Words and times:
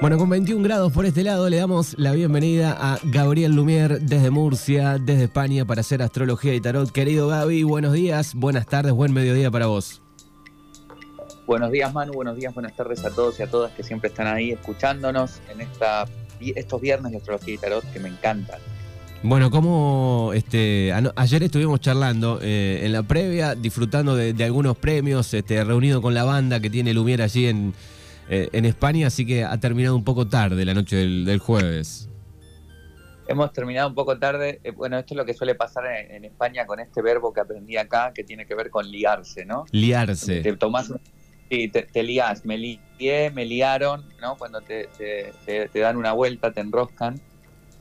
Bueno, 0.00 0.16
con 0.16 0.30
21 0.30 0.64
grados 0.64 0.92
por 0.92 1.04
este 1.04 1.22
lado 1.22 1.50
le 1.50 1.58
damos 1.58 1.94
la 1.98 2.12
bienvenida 2.12 2.72
a 2.72 2.98
Gabriel 3.02 3.54
Lumier 3.54 4.00
desde 4.00 4.30
Murcia, 4.30 4.96
desde 4.98 5.24
España, 5.24 5.66
para 5.66 5.82
hacer 5.82 6.00
astrología 6.00 6.54
y 6.54 6.60
tarot. 6.60 6.90
Querido 6.90 7.28
Gaby, 7.28 7.64
buenos 7.64 7.92
días, 7.92 8.34
buenas 8.34 8.66
tardes, 8.66 8.94
buen 8.94 9.12
mediodía 9.12 9.50
para 9.50 9.66
vos. 9.66 10.00
Buenos 11.46 11.70
días 11.70 11.92
Manu, 11.92 12.14
buenos 12.14 12.34
días, 12.38 12.54
buenas 12.54 12.74
tardes 12.74 13.04
a 13.04 13.10
todos 13.10 13.38
y 13.40 13.42
a 13.42 13.50
todas 13.50 13.72
que 13.72 13.82
siempre 13.82 14.08
están 14.08 14.26
ahí 14.26 14.52
escuchándonos 14.52 15.42
en 15.52 15.60
esta, 15.60 16.06
estos 16.40 16.80
viernes 16.80 17.12
de 17.12 17.18
astrología 17.18 17.52
y 17.52 17.58
tarot 17.58 17.84
que 17.92 18.00
me 18.00 18.08
encantan. 18.08 18.58
Bueno, 19.22 19.50
como 19.50 20.30
este, 20.32 20.94
ayer 21.14 21.42
estuvimos 21.42 21.78
charlando 21.80 22.38
eh, 22.40 22.80
en 22.84 22.92
la 22.92 23.02
previa, 23.02 23.54
disfrutando 23.54 24.16
de, 24.16 24.44
algunos 24.44 24.78
premios, 24.78 25.34
este, 25.34 25.62
reunido 25.62 26.00
con 26.00 26.14
la 26.14 26.24
banda 26.24 26.58
que 26.58 26.70
tiene 26.70 26.94
Lumier 26.94 27.20
allí 27.20 27.48
en, 27.48 27.74
eh, 28.32 28.48
en 28.52 28.64
España, 28.64 29.08
así 29.08 29.26
que 29.26 29.42
ha 29.42 29.58
terminado 29.58 29.96
un 29.96 30.04
poco 30.04 30.28
tarde 30.28 30.64
la 30.64 30.72
noche 30.72 30.94
del, 30.94 31.38
jueves. 31.40 32.08
Hemos 33.26 33.52
terminado 33.52 33.88
un 33.88 33.96
poco 33.96 34.20
tarde. 34.20 34.60
Eh, 34.62 34.70
bueno, 34.70 34.96
esto 34.98 35.14
es 35.14 35.16
lo 35.16 35.24
que 35.24 35.34
suele 35.34 35.56
pasar 35.56 35.84
en, 35.86 36.24
España 36.24 36.64
con 36.64 36.78
este 36.78 37.02
verbo 37.02 37.32
que 37.32 37.40
aprendí 37.40 37.76
acá, 37.76 38.12
que 38.14 38.22
tiene 38.22 38.46
que 38.46 38.54
ver 38.54 38.70
con 38.70 38.88
liarse, 38.88 39.44
¿no? 39.44 39.64
Liarse. 39.72 40.42
Te 40.42 40.56
tomás, 40.56 40.92
sí, 41.50 41.66
te, 41.66 41.82
te 41.82 42.04
liás, 42.04 42.44
me 42.44 42.56
lié, 42.56 43.30
me 43.30 43.44
liaron, 43.44 44.04
¿no? 44.20 44.36
Cuando 44.36 44.60
te, 44.60 44.88
te, 44.96 45.80
dan 45.80 45.96
una 45.96 46.12
vuelta, 46.12 46.52
te 46.52 46.60
enroscan, 46.60 47.20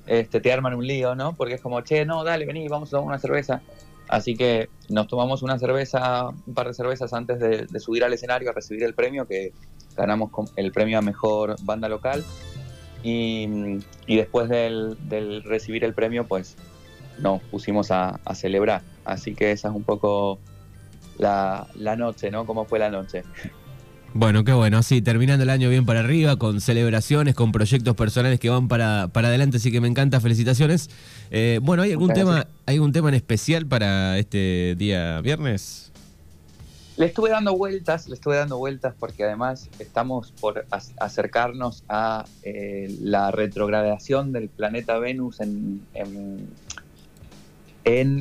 este, 0.08 0.42
te 0.42 0.52
arman 0.52 0.74
un 0.74 0.88
lío, 0.88 1.14
¿no? 1.14 1.36
Porque 1.36 1.54
es 1.54 1.62
como, 1.62 1.82
che, 1.82 2.06
no, 2.06 2.24
dale, 2.24 2.48
vení, 2.48 2.68
vamos 2.68 2.90
a 2.90 2.98
tomar 2.98 3.10
una 3.10 3.20
cerveza. 3.20 3.62
Así 4.08 4.36
que 4.36 4.68
nos 4.90 5.06
tomamos 5.06 5.44
una 5.44 5.60
cerveza, 5.60 6.30
un 6.30 6.56
par 6.56 6.66
de 6.66 6.74
cervezas 6.74 7.14
antes 7.14 7.40
de, 7.40 7.68
de 7.68 7.80
subir 7.80 8.04
al 8.04 8.14
escenario 8.14 8.50
a 8.50 8.54
recibir 8.54 8.84
el 8.84 8.96
premio, 8.96 9.28
que 9.28 9.54
ganamos 10.00 10.32
el 10.56 10.72
premio 10.72 10.98
a 10.98 11.02
mejor 11.02 11.58
banda 11.64 11.90
local 11.90 12.24
y, 13.04 13.48
después 14.08 14.50
del, 14.50 15.44
recibir 15.44 15.84
el 15.84 15.94
premio 15.94 16.26
pues 16.26 16.56
nos 17.20 17.42
pusimos 17.44 17.92
a, 17.92 18.20
celebrar. 18.34 18.82
Así 19.04 19.36
que 19.36 19.52
esa 19.52 19.68
es 19.68 19.76
un 19.76 19.84
poco 19.84 20.40
la, 21.18 21.68
noche, 21.98 22.32
¿no? 22.32 22.46
¿Cómo 22.46 22.66
fue 22.66 22.80
la 22.80 22.90
noche? 22.90 23.24
Bueno, 24.14 24.44
qué 24.44 24.54
bueno, 24.54 24.82
sí, 24.82 25.02
terminando 25.04 25.44
el 25.44 25.52
año 25.52 25.70
bien 25.70 25.86
para 25.86 26.00
arriba, 26.00 26.38
con 26.38 26.62
celebraciones, 26.62 27.36
con 27.36 27.52
proyectos 27.52 27.96
personales 27.96 28.40
que 28.40 28.50
van 28.50 28.68
para, 28.68 29.10
para 29.10 29.28
adelante, 29.28 29.58
así 29.58 29.72
que 29.72 29.82
me 29.82 29.88
encanta, 29.88 30.20
felicitaciones. 30.20 30.90
Eh, 31.30 31.60
bueno, 31.62 31.84
¿hay 31.84 31.92
algún 31.92 32.12
tema, 32.14 32.48
hay 32.66 32.76
algún 32.76 32.92
tema 32.92 33.10
en 33.10 33.16
especial 33.16 33.68
para 33.68 34.18
este 34.18 34.76
día 34.78 35.22
viernes? 35.22 35.89
Le 37.00 37.06
estuve 37.06 37.30
dando 37.30 37.56
vueltas, 37.56 38.10
le 38.10 38.16
estuve 38.16 38.36
dando 38.36 38.58
vueltas 38.58 38.94
porque 39.00 39.24
además 39.24 39.70
estamos 39.80 40.34
por 40.34 40.66
acercarnos 41.00 41.86
a 41.88 42.26
eh, 42.44 42.94
la 43.00 43.32
retrogradación 43.32 44.34
del 44.34 44.50
planeta 44.50 45.00
Venus 45.00 45.40
en, 45.40 45.86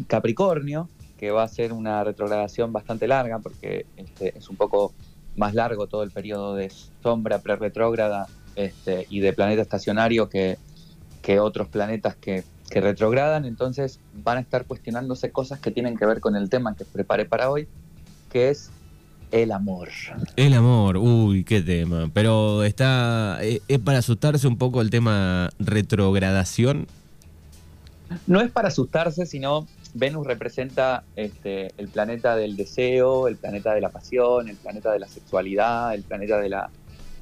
Capricornio, 0.07 0.89
que 1.19 1.33
va 1.33 1.43
a 1.43 1.49
ser 1.49 1.73
una 1.73 2.05
retrogradación 2.05 2.73
bastante 2.73 3.09
larga 3.09 3.41
porque 3.41 3.85
este, 3.97 4.39
es 4.39 4.49
un 4.49 4.55
poco 4.55 4.95
más 5.35 5.55
largo 5.55 5.89
todo 5.89 6.05
el 6.05 6.13
periodo 6.13 6.55
de 6.55 6.71
sombra 7.03 7.41
pre-retrógrada 7.41 8.29
este, 8.55 9.09
y 9.11 9.19
de 9.19 9.33
planeta 9.33 9.61
estacionario 9.61 10.29
que, 10.29 10.57
otros 11.41 11.67
planetas 11.67 12.15
que, 12.15 12.45
que 12.71 12.81
retrogradan. 12.81 13.45
Entonces 13.45 13.99
van 14.15 14.39
a 14.39 14.41
estar 14.41 14.67
cuestionándose 14.67 15.33
cosas 15.33 15.59
que 15.59 15.73
tienen 15.73 15.97
que 15.97 16.07
ver 16.07 16.21
con 16.21 16.37
el 16.37 16.49
tema 16.49 16.77
que 16.77 16.85
preparé 16.85 17.25
para 17.25 17.51
hoy 17.51 17.67
que 18.29 18.51
es 18.51 18.71
el 19.31 19.53
amor. 19.53 19.89
El 20.37 20.55
amor, 20.55 20.97
uy, 20.97 21.45
qué 21.45 21.63
tema. 21.63 22.11
Pero 22.13 22.65
está, 22.65 23.39
eh, 23.43 23.61
¿es 23.69 23.79
para 23.79 23.99
asustarse 23.99 24.47
un 24.47 24.57
poco 24.57 24.81
el 24.81 24.91
tema 24.91 25.51
retrogradación? 25.59 26.87
No 28.27 28.41
es 28.41 28.51
para 28.51 28.69
asustarse, 28.69 29.27
sino 29.27 29.67
Venus 29.95 30.27
representa 30.27 31.05
este, 31.17 31.73
el 31.77 31.89
planeta 31.89 32.37
del 32.37 32.57
deseo, 32.57 33.29
el 33.29 33.37
planeta 33.37 33.75
de 33.75 33.81
la 33.81 33.91
pasión, 33.91 34.49
el 34.49 34.57
planeta 34.57 34.93
de 34.93 34.99
la 34.99 35.09
sexualidad, 35.09 35.95
el 35.95 36.03
planeta 36.03 36.39
de 36.39 36.49
la, 36.49 36.71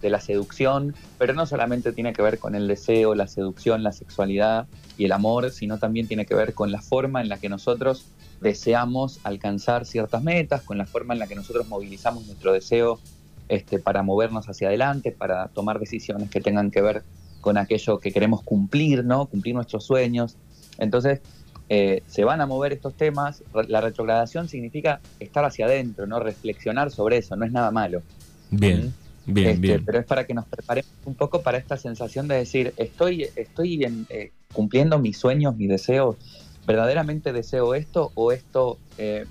de 0.00 0.10
la 0.10 0.20
seducción, 0.20 0.94
pero 1.18 1.34
no 1.34 1.46
solamente 1.46 1.92
tiene 1.92 2.12
que 2.12 2.22
ver 2.22 2.38
con 2.38 2.54
el 2.54 2.68
deseo, 2.68 3.14
la 3.14 3.26
seducción, 3.26 3.82
la 3.82 3.92
sexualidad 3.92 4.66
y 4.96 5.06
el 5.06 5.12
amor, 5.12 5.50
sino 5.50 5.78
también 5.78 6.06
tiene 6.06 6.26
que 6.26 6.34
ver 6.34 6.54
con 6.54 6.70
la 6.70 6.80
forma 6.80 7.20
en 7.20 7.28
la 7.28 7.38
que 7.38 7.48
nosotros 7.48 8.06
deseamos 8.40 9.20
alcanzar 9.24 9.86
ciertas 9.86 10.22
metas, 10.22 10.62
con 10.62 10.78
la 10.78 10.86
forma 10.86 11.14
en 11.14 11.20
la 11.20 11.26
que 11.26 11.34
nosotros 11.34 11.68
movilizamos 11.68 12.26
nuestro 12.26 12.52
deseo 12.52 13.00
este, 13.48 13.78
para 13.78 14.02
movernos 14.02 14.48
hacia 14.48 14.68
adelante, 14.68 15.12
para 15.12 15.48
tomar 15.48 15.78
decisiones 15.78 16.30
que 16.30 16.40
tengan 16.40 16.70
que 16.70 16.82
ver 16.82 17.02
con 17.40 17.58
aquello 17.58 17.98
que 17.98 18.12
queremos 18.12 18.42
cumplir, 18.42 19.04
¿no? 19.04 19.26
Cumplir 19.26 19.54
nuestros 19.54 19.84
sueños. 19.84 20.36
Entonces, 20.78 21.20
eh, 21.68 22.02
se 22.06 22.24
van 22.24 22.40
a 22.40 22.46
mover 22.46 22.72
estos 22.72 22.94
temas. 22.94 23.42
La 23.68 23.80
retrogradación 23.80 24.48
significa 24.48 25.00
estar 25.20 25.44
hacia 25.44 25.66
adentro, 25.66 26.06
¿no? 26.06 26.20
Reflexionar 26.20 26.90
sobre 26.90 27.18
eso, 27.18 27.36
no 27.36 27.44
es 27.44 27.52
nada 27.52 27.70
malo. 27.70 28.02
Bien, 28.50 28.92
bien, 29.26 29.48
este, 29.48 29.60
bien. 29.60 29.84
Pero 29.84 29.98
es 29.98 30.06
para 30.06 30.26
que 30.26 30.34
nos 30.34 30.46
preparemos 30.46 30.90
un 31.04 31.14
poco 31.14 31.42
para 31.42 31.58
esta 31.58 31.76
sensación 31.76 32.28
de 32.28 32.36
decir, 32.36 32.74
estoy, 32.76 33.28
estoy 33.36 33.84
eh, 34.10 34.32
cumpliendo 34.52 34.98
mis 34.98 35.16
sueños, 35.16 35.56
mis 35.56 35.68
deseos, 35.68 36.16
¿verdaderamente 36.66 37.32
deseo 37.32 37.74
esto 37.74 38.12
o 38.14 38.32
esto 38.32 38.78
eh, 38.98 39.26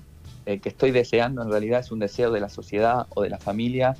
eh, 0.46 0.58
que 0.58 0.68
estoy 0.68 0.90
deseando 0.90 1.42
en 1.42 1.50
realidad 1.50 1.80
es 1.80 1.92
un 1.92 1.98
deseo 1.98 2.30
de 2.30 2.40
la 2.40 2.48
sociedad 2.48 3.06
o 3.10 3.22
de 3.22 3.30
la 3.30 3.38
familia 3.38 3.96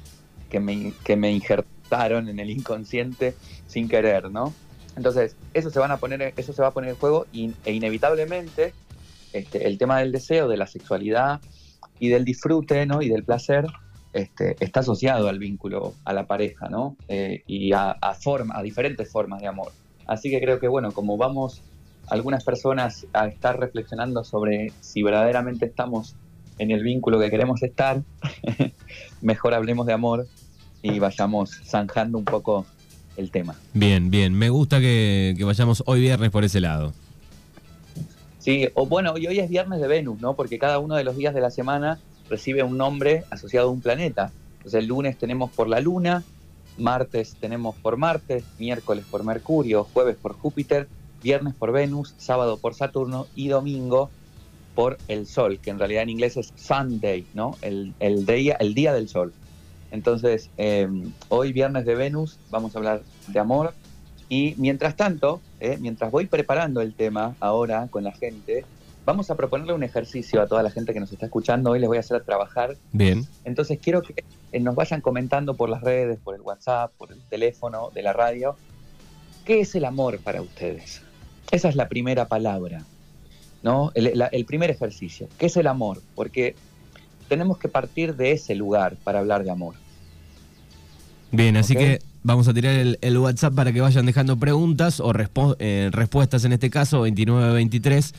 que 0.49 0.61
me, 0.61 0.93
que 1.05 1.17
me 1.17 1.31
injertaron 1.33 2.29
en 2.29 2.39
el 2.39 2.51
inconsciente 2.51 3.35
sin 3.67 3.89
querer, 3.89 4.31
¿no? 4.31 4.53
Entonces, 4.97 5.37
eso 5.53 5.71
se, 5.71 5.79
van 5.79 5.91
a 5.91 5.99
poner, 5.99 6.33
eso 6.37 6.53
se 6.53 6.63
va 6.63 6.69
a 6.69 6.71
poner 6.71 6.91
en 6.91 6.97
juego 6.97 7.27
e 7.33 7.73
inevitablemente 7.73 8.73
este, 9.33 9.67
el 9.67 9.77
tema 9.77 9.99
del 9.99 10.11
deseo, 10.11 10.49
de 10.49 10.57
la 10.57 10.67
sexualidad 10.67 11.41
y 11.99 12.09
del 12.09 12.25
disfrute 12.25 12.87
¿no? 12.87 13.03
y 13.03 13.11
del 13.11 13.23
placer 13.23 13.67
este, 14.15 14.57
está 14.61 14.81
asociado 14.81 15.29
al 15.29 15.39
vínculo, 15.39 15.93
a 16.05 16.15
la 16.15 16.27
pareja, 16.27 16.71
¿no? 16.71 16.97
Eh, 17.09 17.43
y 17.47 17.73
a, 17.73 17.91
a, 18.01 18.17
a 18.55 18.63
diferentes 18.63 19.11
formas 19.11 19.43
de 19.43 19.49
amor. 19.49 19.73
Así 20.07 20.31
que 20.31 20.41
creo 20.41 20.59
que, 20.59 20.69
bueno, 20.69 20.93
como 20.93 21.19
vamos 21.19 21.63
algunas 22.09 22.45
personas 22.45 23.07
a 23.13 23.27
estar 23.27 23.59
reflexionando 23.59 24.25
sobre 24.25 24.73
si 24.81 25.03
verdaderamente 25.03 25.67
estamos 25.67 26.15
en 26.59 26.71
el 26.71 26.83
vínculo 26.83 27.19
que 27.19 27.31
queremos 27.31 27.63
estar, 27.63 28.03
mejor 29.21 29.55
hablemos 29.55 29.87
de 29.87 29.93
amor 29.93 30.27
y 30.83 30.99
vayamos 30.99 31.51
zanjando 31.65 32.19
un 32.19 32.25
poco 32.25 32.67
el 33.17 33.31
tema. 33.31 33.57
Bien, 33.75 34.11
bien. 34.11 34.35
Me 34.35 34.51
gusta 34.51 34.81
que, 34.81 35.37
vayamos 35.45 35.83
hoy 35.87 36.01
viernes 36.01 36.31
por 36.31 36.45
ese 36.45 36.61
lado. 36.61 36.93
Sí, 38.39 38.69
o 38.75 38.87
bueno, 38.87 39.19
y 39.19 39.27
hoy 39.27 39.41
es 39.41 39.51
viernes 39.51 39.81
de 39.81 39.89
Venus, 39.89 40.21
¿no? 40.21 40.35
Porque 40.35 40.59
cada 40.59 40.79
uno 40.79 40.95
de 40.95 41.03
los 41.03 41.17
días 41.17 41.35
de 41.35 41.41
la 41.41 41.51
semana 41.51 41.99
recibe 42.31 42.63
un 42.63 42.79
nombre 42.79 43.25
asociado 43.31 43.69
a 43.69 43.73
un 43.73 43.81
planeta. 43.81 44.31
Entonces 44.59 44.81
el 44.81 44.87
lunes 44.87 45.19
tenemos 45.19 45.51
por 45.51 45.69
la 45.69 45.81
Luna, 45.81 46.23
martes 46.79 47.37
tenemos 47.41 47.75
por 47.77 47.97
Marte, 47.97 48.45
miércoles 48.59 49.05
por 49.11 49.25
Mercurio, 49.25 49.85
jueves 49.93 50.17
por 50.17 50.35
Júpiter 50.35 50.89
viernes 51.27 51.55
por 51.55 51.73
Venus, 51.73 52.15
sábado 52.19 52.57
por 52.57 52.75
Saturno 52.75 53.27
y 53.35 53.49
domingo 53.49 54.11
por 54.77 54.97
el 55.09 55.27
Sol, 55.27 55.59
que 55.59 55.71
en 55.71 55.81
realidad 55.81 56.05
en 56.05 56.11
inglés 56.11 56.37
es 56.37 56.53
Sunday, 56.55 57.27
¿no? 57.35 57.57
El, 57.63 57.95
día, 58.27 58.57
el 58.61 58.75
día 58.75 58.93
del 58.93 59.09
Sol. 59.09 59.33
Entonces, 59.91 60.51
em, 60.57 61.13
hoy 61.29 61.53
viernes 61.53 61.85
de 61.85 61.97
Venus 61.97 62.39
vamos 62.51 62.77
a 62.77 62.79
hablar 62.79 63.03
de 63.27 63.41
amor 63.41 63.75
y 64.29 64.55
mientras 64.57 64.95
tanto, 64.95 65.41
eh, 65.59 65.79
mientras 65.81 66.13
voy 66.13 66.27
preparando 66.27 66.81
el 66.81 66.95
tema 66.95 67.35
ahora 67.41 67.89
con 67.91 68.05
la 68.05 68.13
gente, 68.13 68.65
vamos 69.05 69.29
a 69.29 69.35
proponerle 69.35 69.73
un 69.73 69.83
ejercicio 69.83 70.41
a 70.41 70.47
toda 70.47 70.63
la 70.63 70.71
gente 70.71 70.95
que 70.95 71.01
nos 71.01 71.11
está 71.11 71.27
escuchando. 71.27 71.73
Hoy 71.73 71.81
les 71.81 71.89
voy 71.89 71.97
a 71.97 72.01
hacer 72.01 72.23
trabajar. 72.23 72.77
Bien. 72.93 73.27
Entonces 73.45 73.81
quiero 73.83 74.01
que 74.03 74.15
nos 74.61 74.77
vayan 74.77 75.01
comentando 75.01 75.55
por 75.55 75.71
las 75.71 75.81
redes, 75.81 76.21
por 76.23 76.37
el 76.37 76.43
WhatsApp, 76.43 76.93
por 76.97 77.11
el 77.11 77.21
teléfono 77.23 77.91
de 77.93 78.03
la 78.03 78.13
radio, 78.13 78.55
¿qué 79.45 79.59
es 79.61 79.75
el 79.75 79.87
amor 79.87 80.21
para 80.21 80.41
ustedes? 80.41 81.03
Esa 81.51 81.69
es 81.69 81.77
la 81.77 81.89
primera 81.89 82.29
palabra, 82.29 82.85
¿no? 83.63 83.93
El, 83.95 84.45
primer 84.45 84.71
ejercicio. 84.71 85.29
¿Qué 85.39 85.47
es 85.47 85.57
el 85.57 85.67
amor? 85.67 86.03
Porque 86.15 86.55
tenemos 87.29 87.59
que 87.59 87.69
partir 87.69 88.17
de 88.17 88.33
ese 88.33 88.55
lugar 88.55 88.97
para 89.05 89.21
hablar 89.21 89.45
de 89.45 89.51
amor. 89.51 89.75
Bien, 91.33 91.57
así 91.57 91.75
que 91.75 92.01
vamos 92.23 92.49
a 92.49 92.55
tirar 92.55 92.75
el, 92.75 93.19
WhatsApp 93.19 93.55
para 93.55 93.73
que 93.73 93.81
vayan 93.81 94.07
dejando 94.07 94.37
preguntas 94.37 95.01
o 95.01 95.13
eh, 95.59 95.91
respuestas 95.93 96.45
en 96.45 96.53
este 96.53 96.71
caso, 96.71 96.99
2923 96.99 98.15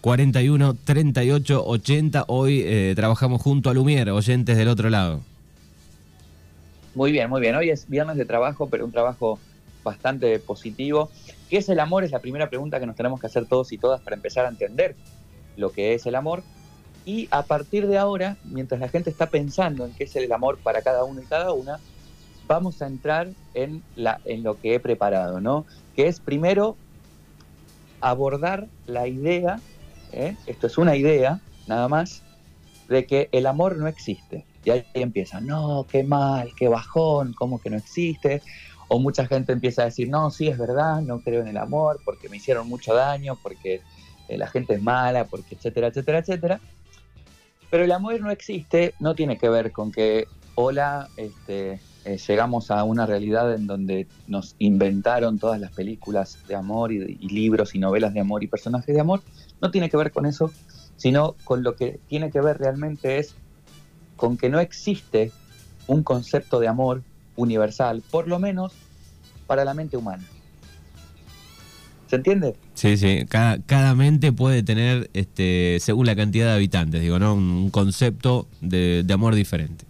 41 0.00 0.76
38 0.84 1.64
80. 1.66 2.24
Hoy 2.28 2.62
eh, 2.64 2.92
trabajamos 2.94 3.42
junto 3.42 3.70
a 3.70 3.74
Lumier, 3.74 4.10
oyentes 4.10 4.56
del 4.56 4.68
otro 4.68 4.90
lado. 4.90 5.20
Muy 6.94 7.12
bien, 7.12 7.28
muy 7.28 7.40
bien. 7.40 7.54
Hoy 7.54 7.70
es 7.70 7.88
viernes 7.88 8.16
de 8.16 8.24
trabajo, 8.24 8.68
pero 8.68 8.84
un 8.84 8.92
trabajo 8.92 9.38
bastante 9.88 10.38
positivo. 10.38 11.10
¿Qué 11.48 11.58
es 11.58 11.68
el 11.68 11.80
amor? 11.80 12.04
Es 12.04 12.12
la 12.12 12.20
primera 12.20 12.48
pregunta 12.48 12.78
que 12.78 12.86
nos 12.86 12.96
tenemos 12.96 13.20
que 13.20 13.26
hacer 13.26 13.46
todos 13.46 13.72
y 13.72 13.78
todas 13.78 14.00
para 14.00 14.16
empezar 14.16 14.46
a 14.46 14.48
entender 14.48 14.94
lo 15.56 15.72
que 15.72 15.94
es 15.94 16.06
el 16.06 16.14
amor. 16.14 16.42
Y 17.04 17.28
a 17.30 17.42
partir 17.42 17.86
de 17.86 17.98
ahora, 17.98 18.36
mientras 18.44 18.80
la 18.80 18.88
gente 18.88 19.10
está 19.10 19.26
pensando 19.26 19.84
en 19.84 19.92
qué 19.92 20.04
es 20.04 20.14
el 20.16 20.30
amor 20.32 20.58
para 20.58 20.82
cada 20.82 21.04
uno 21.04 21.22
y 21.22 21.24
cada 21.24 21.52
una, 21.52 21.80
vamos 22.46 22.82
a 22.82 22.86
entrar 22.86 23.28
en, 23.54 23.82
la, 23.96 24.20
en 24.24 24.42
lo 24.42 24.60
que 24.60 24.74
he 24.74 24.80
preparado, 24.80 25.40
¿no? 25.40 25.64
Que 25.96 26.06
es 26.06 26.20
primero 26.20 26.76
abordar 28.00 28.66
la 28.86 29.06
idea, 29.06 29.60
¿eh? 30.12 30.36
esto 30.46 30.66
es 30.66 30.78
una 30.78 30.96
idea, 30.96 31.40
nada 31.66 31.88
más, 31.88 32.22
de 32.88 33.06
que 33.06 33.28
el 33.32 33.46
amor 33.46 33.76
no 33.76 33.86
existe. 33.86 34.44
Y 34.64 34.70
ahí 34.70 34.84
empieza, 34.94 35.40
no, 35.40 35.86
qué 35.88 36.02
mal, 36.02 36.52
qué 36.56 36.68
bajón, 36.68 37.32
cómo 37.32 37.60
que 37.60 37.70
no 37.70 37.76
existe. 37.76 38.42
O 38.88 38.98
mucha 38.98 39.26
gente 39.26 39.52
empieza 39.52 39.82
a 39.82 39.84
decir, 39.86 40.08
no, 40.08 40.30
sí, 40.30 40.48
es 40.48 40.58
verdad, 40.58 41.00
no 41.02 41.20
creo 41.20 41.42
en 41.42 41.48
el 41.48 41.56
amor, 41.58 42.00
porque 42.04 42.28
me 42.28 42.38
hicieron 42.38 42.68
mucho 42.68 42.94
daño, 42.94 43.38
porque 43.42 43.82
eh, 44.28 44.38
la 44.38 44.48
gente 44.48 44.74
es 44.74 44.82
mala, 44.82 45.24
porque 45.24 45.54
etcétera, 45.54 45.88
etcétera, 45.88 46.18
etcétera. 46.18 46.60
Pero 47.70 47.84
el 47.84 47.92
amor 47.92 48.18
no 48.20 48.30
existe, 48.30 48.94
no 48.98 49.14
tiene 49.14 49.36
que 49.36 49.48
ver 49.48 49.72
con 49.72 49.92
que, 49.92 50.26
hola, 50.54 51.08
este, 51.16 51.80
eh, 52.08 52.16
llegamos 52.26 52.70
a 52.70 52.84
una 52.84 53.04
realidad 53.04 53.52
en 53.52 53.66
donde 53.66 54.06
nos 54.26 54.54
inventaron 54.58 55.38
todas 55.38 55.60
las 55.60 55.72
películas 55.72 56.38
de 56.48 56.54
amor 56.54 56.90
y, 56.90 57.16
libros 57.28 57.74
y 57.74 57.78
novelas 57.78 58.14
de 58.14 58.20
amor 58.20 58.42
y 58.42 58.46
personajes 58.46 58.94
de 58.94 59.00
amor, 59.00 59.20
no 59.60 59.70
tiene 59.70 59.90
que 59.90 59.98
ver 59.98 60.10
con 60.10 60.24
eso, 60.24 60.50
sino 60.96 61.34
con 61.44 61.62
lo 61.62 61.76
que 61.76 62.00
tiene 62.08 62.30
que 62.30 62.40
ver 62.40 62.56
realmente 62.56 63.18
es 63.18 63.34
con 64.16 64.38
que 64.38 64.48
no 64.48 64.58
existe 64.58 65.32
un 65.86 66.02
concepto 66.02 66.60
de 66.60 66.68
amor 66.68 67.02
universal, 67.38 68.02
por 68.10 68.28
lo 68.28 68.38
menos 68.38 68.74
para 69.46 69.64
la 69.64 69.72
mente 69.72 69.96
humana. 69.96 70.22
¿Se 72.08 72.16
entiende? 72.16 72.54
Sí, 72.74 72.98
sí. 72.98 73.24
Cada, 73.26 73.94
mente 73.94 74.32
puede 74.32 74.62
tener, 74.62 75.08
este, 75.14 75.78
según 75.80 76.04
la 76.04 76.14
cantidad 76.14 76.46
de 76.46 76.52
habitantes, 76.52 77.00
digo, 77.00 77.18
¿no? 77.18 77.34
Un 77.34 77.70
concepto 77.70 78.46
de 78.60 79.06
amor 79.10 79.34
diferente. 79.34 79.88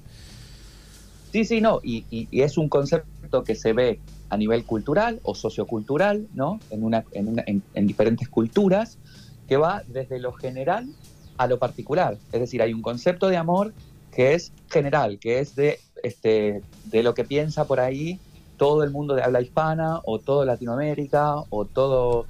Sí, 1.33 1.45
sí, 1.45 1.61
no, 1.61 1.81
y, 1.83 2.29
es 2.33 2.57
un 2.57 2.69
concepto 2.69 3.45
que 3.45 3.55
se 3.55 3.73
ve 3.73 4.01
a 4.31 4.37
nivel 4.37 4.65
cultural 4.65 5.21
o 5.23 5.35
sociocultural, 5.35 6.27
¿no? 6.35 6.59
En, 6.71 6.83
una, 6.85 7.05
en, 7.13 7.87
diferentes 7.87 8.29
culturas, 8.29 8.99
que 9.47 9.57
va 9.57 9.83
desde 9.89 10.19
lo 10.19 10.33
general 10.33 10.89
a 11.37 11.47
lo 11.47 11.59
particular. 11.59 12.19
Es 12.33 12.41
decir, 12.41 12.63
hay 12.63 12.73
un 12.73 12.83
concepto 12.83 13.29
de 13.29 13.37
amor 13.37 13.73
que 14.11 14.35
es 14.35 14.53
general, 14.69 15.19
que 15.19 15.39
es 15.39 15.55
de, 15.55 15.79
este, 16.03 16.63
de 16.87 17.03
lo 17.03 17.15
que 17.15 17.25
piensa 17.25 17.67
por 17.67 17.81
ahí 17.81 18.19
todo 18.59 18.83
el 18.83 18.91
mundo 18.91 19.15
de 19.15 19.23
habla 19.23 19.41
hispana, 19.41 20.01
o 20.05 20.19
todo 20.19 20.45
Latinoamérica, 20.45 21.37
o 21.49 21.65
todo 21.65 22.27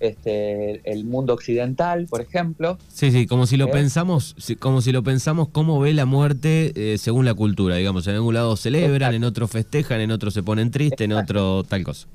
este, 0.00 0.80
el 0.90 1.04
mundo 1.04 1.34
occidental, 1.34 2.06
por 2.08 2.20
ejemplo. 2.20 2.78
Sí, 2.88 3.10
sí, 3.10 3.26
como 3.26 3.46
si 3.46 3.56
lo 3.56 3.66
¿Eh? 3.66 3.72
pensamos, 3.72 4.34
como 4.58 4.80
si 4.80 4.92
lo 4.92 5.02
pensamos, 5.02 5.48
cómo 5.48 5.78
ve 5.80 5.92
la 5.92 6.06
muerte 6.06 6.72
eh, 6.74 6.98
según 6.98 7.24
la 7.24 7.34
cultura, 7.34 7.76
digamos, 7.76 8.06
en 8.06 8.14
algún 8.14 8.34
lado 8.34 8.56
celebran, 8.56 9.14
en 9.14 9.24
otro 9.24 9.46
festejan, 9.48 10.00
en 10.00 10.10
otro 10.10 10.30
se 10.30 10.42
ponen 10.42 10.70
tristes, 10.70 11.02
en 11.02 11.12
otro 11.12 11.64
tal 11.64 11.84
cosa. 11.84 12.06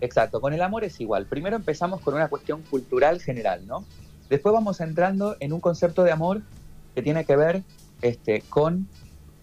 Exacto, 0.00 0.40
con 0.40 0.52
el 0.52 0.62
amor 0.62 0.84
es 0.84 1.00
igual. 1.00 1.26
Primero 1.26 1.56
empezamos 1.56 2.00
con 2.00 2.14
una 2.14 2.28
cuestión 2.28 2.62
cultural 2.62 3.20
general, 3.20 3.66
¿no? 3.66 3.84
Después 4.28 4.52
vamos 4.52 4.80
entrando 4.80 5.36
en 5.40 5.52
un 5.52 5.60
concepto 5.60 6.04
de 6.04 6.12
amor 6.12 6.42
que 6.94 7.02
tiene 7.02 7.24
que 7.24 7.36
ver 7.36 7.62
este, 8.02 8.42
con, 8.48 8.86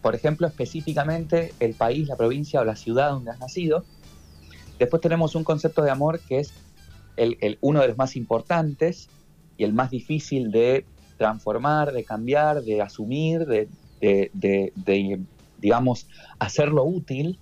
por 0.06 0.14
ejemplo, 0.14 0.46
específicamente 0.46 1.56
el 1.60 1.74
país, 1.74 2.08
la 2.08 2.16
provincia 2.16 2.62
o 2.62 2.64
la 2.64 2.76
ciudad 2.76 3.10
donde 3.10 3.32
has 3.32 3.40
nacido. 3.40 3.84
Después 4.78 5.02
tenemos 5.02 5.34
un 5.34 5.44
concepto 5.44 5.82
de 5.82 5.90
amor 5.90 6.20
que 6.20 6.38
es 6.38 6.54
el, 7.18 7.58
uno 7.62 7.82
de 7.82 7.88
los 7.88 7.98
más 7.98 8.16
importantes 8.16 9.10
y 9.58 9.64
el 9.64 9.74
más 9.74 9.90
difícil 9.90 10.52
de 10.52 10.86
transformar, 11.18 11.92
de 11.92 12.04
cambiar, 12.04 12.62
de 12.62 12.84
asumir, 12.84 13.48
de, 13.48 14.72
digamos, 15.58 16.08
hacerlo 16.38 16.84
útil, 16.84 17.40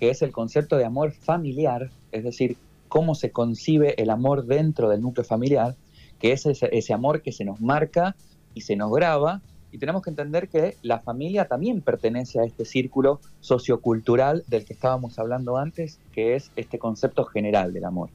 que 0.00 0.10
es 0.10 0.20
el 0.22 0.32
concepto 0.32 0.78
de 0.78 0.86
amor 0.86 1.12
familiar, 1.12 1.92
es 2.10 2.24
decir, 2.24 2.56
cómo 2.88 3.14
se 3.14 3.30
concibe 3.30 3.94
el 4.02 4.10
amor 4.10 4.46
dentro 4.46 4.88
del 4.88 5.00
núcleo 5.00 5.24
familiar, 5.24 5.76
que 6.18 6.32
es 6.32 6.44
ese, 6.44 6.70
ese 6.72 6.92
amor 6.92 7.22
que 7.22 7.30
se 7.30 7.44
nos 7.44 7.60
marca 7.60 8.16
y 8.52 8.62
se 8.62 8.74
nos 8.74 8.90
graba, 8.90 9.42
y 9.72 9.78
tenemos 9.78 10.02
que 10.02 10.10
entender 10.10 10.48
que 10.48 10.76
la 10.82 10.98
familia 10.98 11.46
también 11.46 11.80
pertenece 11.80 12.40
a 12.40 12.44
este 12.44 12.64
círculo 12.64 13.20
sociocultural 13.40 14.44
del 14.48 14.64
que 14.64 14.72
estábamos 14.72 15.18
hablando 15.18 15.56
antes, 15.56 15.98
que 16.12 16.34
es 16.34 16.50
este 16.56 16.78
concepto 16.78 17.24
general 17.24 17.72
del 17.72 17.84
amor. 17.84 18.10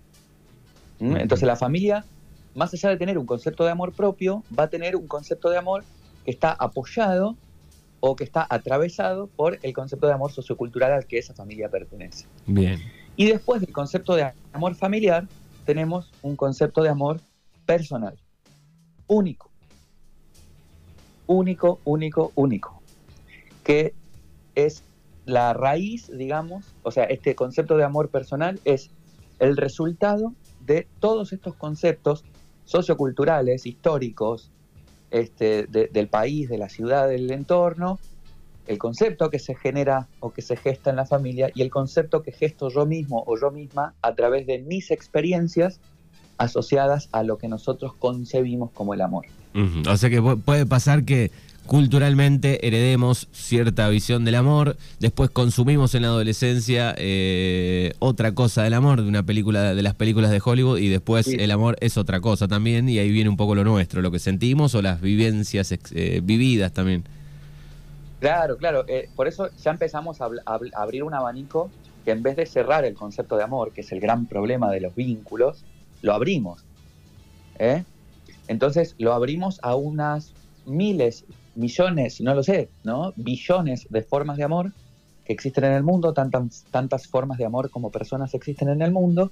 Entonces 1.00 1.46
la 1.46 1.56
familia, 1.56 2.06
más 2.56 2.74
allá 2.74 2.90
de 2.90 2.98
tener 2.98 3.18
un 3.18 3.26
concepto 3.26 3.64
de 3.66 3.72
amor 3.72 3.94
propio, 3.94 4.44
va 4.58 4.64
a 4.64 4.70
tener 4.70 4.96
un 4.96 5.08
concepto 5.08 5.50
de 5.50 5.58
amor 5.58 5.84
que 6.24 6.32
está 6.32 6.52
apoyado 6.52 7.36
o 8.00 8.16
que 8.16 8.24
está 8.24 8.46
atravesado 8.50 9.28
por 9.28 9.60
el 9.62 9.74
concepto 9.74 10.08
de 10.08 10.14
amor 10.14 10.32
sociocultural 10.32 10.92
al 10.92 11.06
que 11.06 11.18
esa 11.18 11.34
familia 11.34 11.70
pertenece. 11.70 12.28
Bien. 12.46 12.80
Y 13.16 13.28
después 13.28 13.62
del 13.62 13.72
concepto 13.72 14.16
de 14.16 14.32
amor 14.54 14.76
familiar, 14.76 15.28
tenemos 15.66 16.12
un 16.22 16.36
concepto 16.36 16.84
de 16.84 16.90
amor 16.90 17.20
personal, 17.66 18.16
único. 19.08 19.50
Único, 21.28 21.80
único, 21.86 22.32
único. 22.36 22.82
Que 23.64 23.94
es 24.56 24.84
la 25.26 25.54
raíz, 25.54 26.10
digamos, 26.16 26.74
o 26.84 26.92
sea, 26.92 27.06
este 27.06 27.36
concepto 27.36 27.78
de 27.78 27.84
amor 27.84 28.10
personal 28.10 28.60
es 28.64 28.92
el 29.40 29.58
resultado 29.58 30.34
de 30.66 30.88
todos 31.00 31.34
estos 31.34 31.56
conceptos 31.56 32.24
socioculturales, 32.66 33.66
históricos, 33.66 34.52
este, 35.12 35.66
del 35.68 36.08
país, 36.08 36.50
de 36.50 36.58
la 36.58 36.70
ciudad, 36.70 37.08
del 37.08 37.32
entorno, 37.32 38.00
el 38.68 38.78
concepto 38.78 39.30
que 39.30 39.40
se 39.40 39.56
genera 39.56 40.08
o 40.20 40.32
que 40.32 40.42
se 40.42 40.56
gesta 40.56 40.90
en 40.90 40.96
la 40.96 41.06
familia 41.06 41.52
y 41.54 41.62
el 41.62 41.70
concepto 41.70 42.24
que 42.24 42.32
gesto 42.32 42.70
yo 42.70 42.86
mismo 42.86 43.24
o 43.28 43.38
yo 43.40 43.52
misma 43.52 43.94
a 44.02 44.16
través 44.16 44.48
de 44.48 44.60
mis 44.60 44.92
experiencias 44.92 45.80
asociadas 46.38 47.10
a 47.12 47.24
lo 47.24 47.38
que 47.38 47.48
nosotros 47.48 47.94
concebimos 47.94 48.72
como 48.72 48.94
el 48.94 49.02
amor. 49.02 49.26
O 49.88 49.98
sea 49.98 50.10
que 50.10 50.22
puede 50.22 50.66
pasar 50.66 51.06
que 51.06 51.32
culturalmente 51.66 52.68
heredemos 52.68 53.28
cierta 53.32 53.90
visión 53.90 54.24
del 54.26 54.36
amor, 54.36 54.78
después 55.00 55.30
consumimos 55.30 55.96
en 55.96 56.04
la 56.04 56.10
adolescencia 56.10 56.94
eh, 56.98 57.94
otra 58.00 58.34
cosa 58.34 58.64
del 58.64 58.74
amor, 58.74 59.02
de 59.02 59.08
una 59.08 59.24
película 59.24 59.74
de 59.74 59.82
las 59.82 59.96
películas 59.96 60.32
de 60.32 60.42
Hollywood, 60.44 60.78
y 60.78 60.90
después 60.90 61.28
el 61.28 61.52
amor 61.52 61.78
es 61.82 61.98
otra 61.98 62.22
cosa 62.22 62.48
también, 62.48 62.88
y 62.88 63.00
ahí 63.00 63.12
viene 63.12 63.30
un 63.30 63.38
poco 63.38 63.56
lo 63.56 63.64
nuestro, 63.64 64.02
lo 64.02 64.12
que 64.12 64.20
sentimos 64.20 64.76
o 64.76 64.82
las 64.82 65.02
vivencias 65.02 65.74
eh, 65.92 66.22
vividas 66.24 66.72
también. 66.72 67.04
Claro, 68.20 68.58
claro, 68.58 68.86
eh, 68.88 69.10
por 69.16 69.28
eso 69.28 69.50
ya 69.62 69.72
empezamos 69.72 70.22
a, 70.22 70.30
abrir 70.74 71.04
un 71.04 71.14
abanico 71.14 71.70
que 72.04 72.12
en 72.12 72.22
vez 72.22 72.36
de 72.36 72.46
cerrar 72.46 72.86
el 72.86 72.94
concepto 72.94 73.38
de 73.38 73.44
amor, 73.44 73.72
que 73.72 73.82
es 73.82 73.92
el 73.92 74.00
gran 74.00 74.28
problema 74.28 74.72
de 74.72 74.82
los 74.82 74.96
vínculos, 74.96 75.64
lo 76.02 76.14
abrimos. 76.14 76.64
Entonces 78.48 78.96
lo 78.98 79.14
abrimos 79.14 79.60
a 79.64 79.76
unas 79.76 80.34
miles 80.66 81.26
millones, 81.56 82.22
no 82.22 82.36
lo 82.36 82.44
sé, 82.44 82.70
¿no? 82.84 83.14
Billones 83.16 83.88
de 83.90 84.02
formas 84.02 84.38
de 84.38 84.44
amor 84.44 84.72
que 85.26 85.34
existen 85.34 85.64
en 85.66 85.74
el 85.74 85.84
mundo, 85.84 86.14
tantas, 86.14 86.66
tantas 86.70 87.08
formas 87.08 87.38
de 87.38 87.46
amor 87.46 87.70
como 87.70 87.92
personas 87.92 88.34
existen 88.34 88.70
en 88.70 88.82
el 88.82 88.92
mundo. 88.92 89.32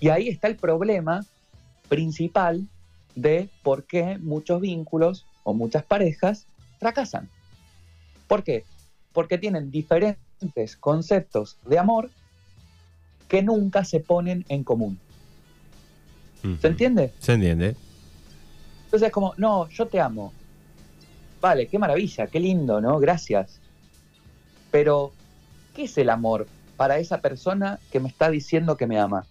Y 0.00 0.08
ahí 0.08 0.28
está 0.28 0.48
el 0.48 0.56
problema 0.56 1.24
principal 1.88 2.66
de 3.14 3.48
por 3.62 3.84
qué 3.84 4.18
muchos 4.18 4.60
vínculos 4.60 5.26
o 5.44 5.54
muchas 5.54 5.84
parejas 5.84 6.46
fracasan. 6.78 7.28
¿Por 8.26 8.44
qué? 8.44 8.64
Porque 9.12 9.38
tienen 9.38 9.70
diferentes 9.70 10.76
conceptos 10.76 11.56
de 11.66 11.78
amor 11.78 12.10
que 13.28 13.42
nunca 13.42 13.84
se 13.84 14.00
ponen 14.00 14.44
en 14.48 14.64
común. 14.64 14.98
¿Se 16.60 16.68
entiende? 16.68 17.12
Se 17.18 17.32
entiende. 17.32 17.74
Entonces 18.88 19.08
es 19.08 19.12
como, 19.12 19.34
no, 19.36 19.68
yo 19.68 19.86
te 19.86 20.00
amo, 20.00 20.32
Vale, 21.40 21.68
qué 21.68 21.78
maravilla, 21.78 22.26
qué 22.26 22.40
lindo, 22.40 22.80
¿no? 22.80 22.98
Gracias. 22.98 23.60
Pero, 24.70 25.12
¿qué 25.74 25.84
es 25.84 25.96
el 25.98 26.10
amor 26.10 26.48
para 26.76 26.98
esa 26.98 27.20
persona 27.20 27.78
que 27.92 28.00
me 28.00 28.08
está 28.08 28.30
diciendo 28.30 28.76
que 28.76 28.86
me 28.86 28.98
ama? 28.98 29.24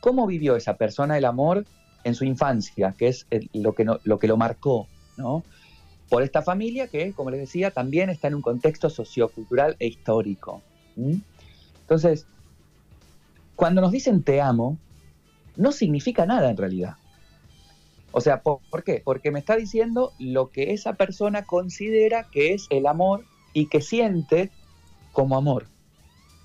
¿Cómo 0.00 0.26
vivió 0.26 0.56
esa 0.56 0.76
persona 0.76 1.18
el 1.18 1.26
amor 1.26 1.66
en 2.04 2.14
su 2.14 2.24
infancia, 2.24 2.94
que 2.96 3.08
es 3.08 3.26
lo, 3.52 3.74
que 3.74 4.28
lo 4.28 4.36
marcó, 4.36 4.86
¿no? 5.16 5.42
Por 6.08 6.22
esta 6.22 6.40
familia 6.40 6.88
que, 6.88 7.12
como 7.12 7.30
les 7.30 7.40
decía, 7.40 7.70
también 7.70 8.08
está 8.08 8.28
en 8.28 8.36
un 8.36 8.42
contexto 8.42 8.88
sociocultural 8.88 9.76
e 9.78 9.88
histórico. 9.88 10.62
Entonces, 10.96 12.26
cuando 13.56 13.82
nos 13.82 13.92
dicen 13.92 14.22
te 14.22 14.40
amo, 14.40 14.78
no 15.56 15.70
significa 15.72 16.24
nada 16.24 16.48
en 16.48 16.56
realidad. 16.56 16.94
O 18.12 18.20
sea, 18.20 18.42
¿por, 18.42 18.84
qué? 18.84 19.02
Porque 19.04 19.30
me 19.30 19.38
está 19.38 19.56
diciendo 19.56 20.12
lo 20.18 20.50
que 20.50 20.72
esa 20.72 20.94
persona 20.94 21.44
considera 21.44 22.24
que 22.30 22.54
es 22.54 22.66
el 22.70 22.86
amor 22.86 23.24
y 23.52 23.66
que 23.66 23.80
siente 23.80 24.50
como 25.12 25.36
amor. 25.36 25.66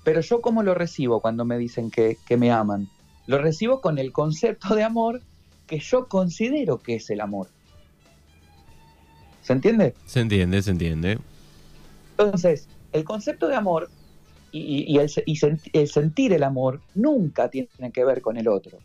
Pero 0.04 0.20
yo 0.20 0.42
cómo 0.42 0.62
lo 0.62 0.74
recibo 0.74 1.20
cuando 1.20 1.44
me 1.44 1.56
dicen 1.56 1.90
que, 1.90 2.18
me 2.36 2.52
aman? 2.52 2.88
Lo 3.26 3.38
recibo 3.38 3.80
con 3.80 3.98
el 3.98 4.12
concepto 4.12 4.74
de 4.74 4.82
amor 4.82 5.22
que 5.66 5.78
yo 5.78 6.08
considero 6.08 6.78
que 6.78 6.96
es 6.96 7.08
el 7.08 7.22
amor. 7.22 7.48
¿Se 9.40 9.54
entiende? 9.54 9.94
Se 10.04 10.20
entiende, 10.20 10.62
se 10.62 10.70
entiende. 10.70 11.18
Entonces, 12.18 12.68
el 12.92 13.04
concepto 13.04 13.48
de 13.48 13.56
amor 13.56 13.90
y, 14.52 14.98
el, 14.98 15.10
el 15.72 15.88
sentir 15.88 16.32
el 16.34 16.42
amor 16.42 16.80
nunca 16.94 17.48
tiene 17.48 17.90
que 17.92 18.04
ver 18.04 18.20
con 18.20 18.36
el 18.36 18.48
otro 18.48 18.78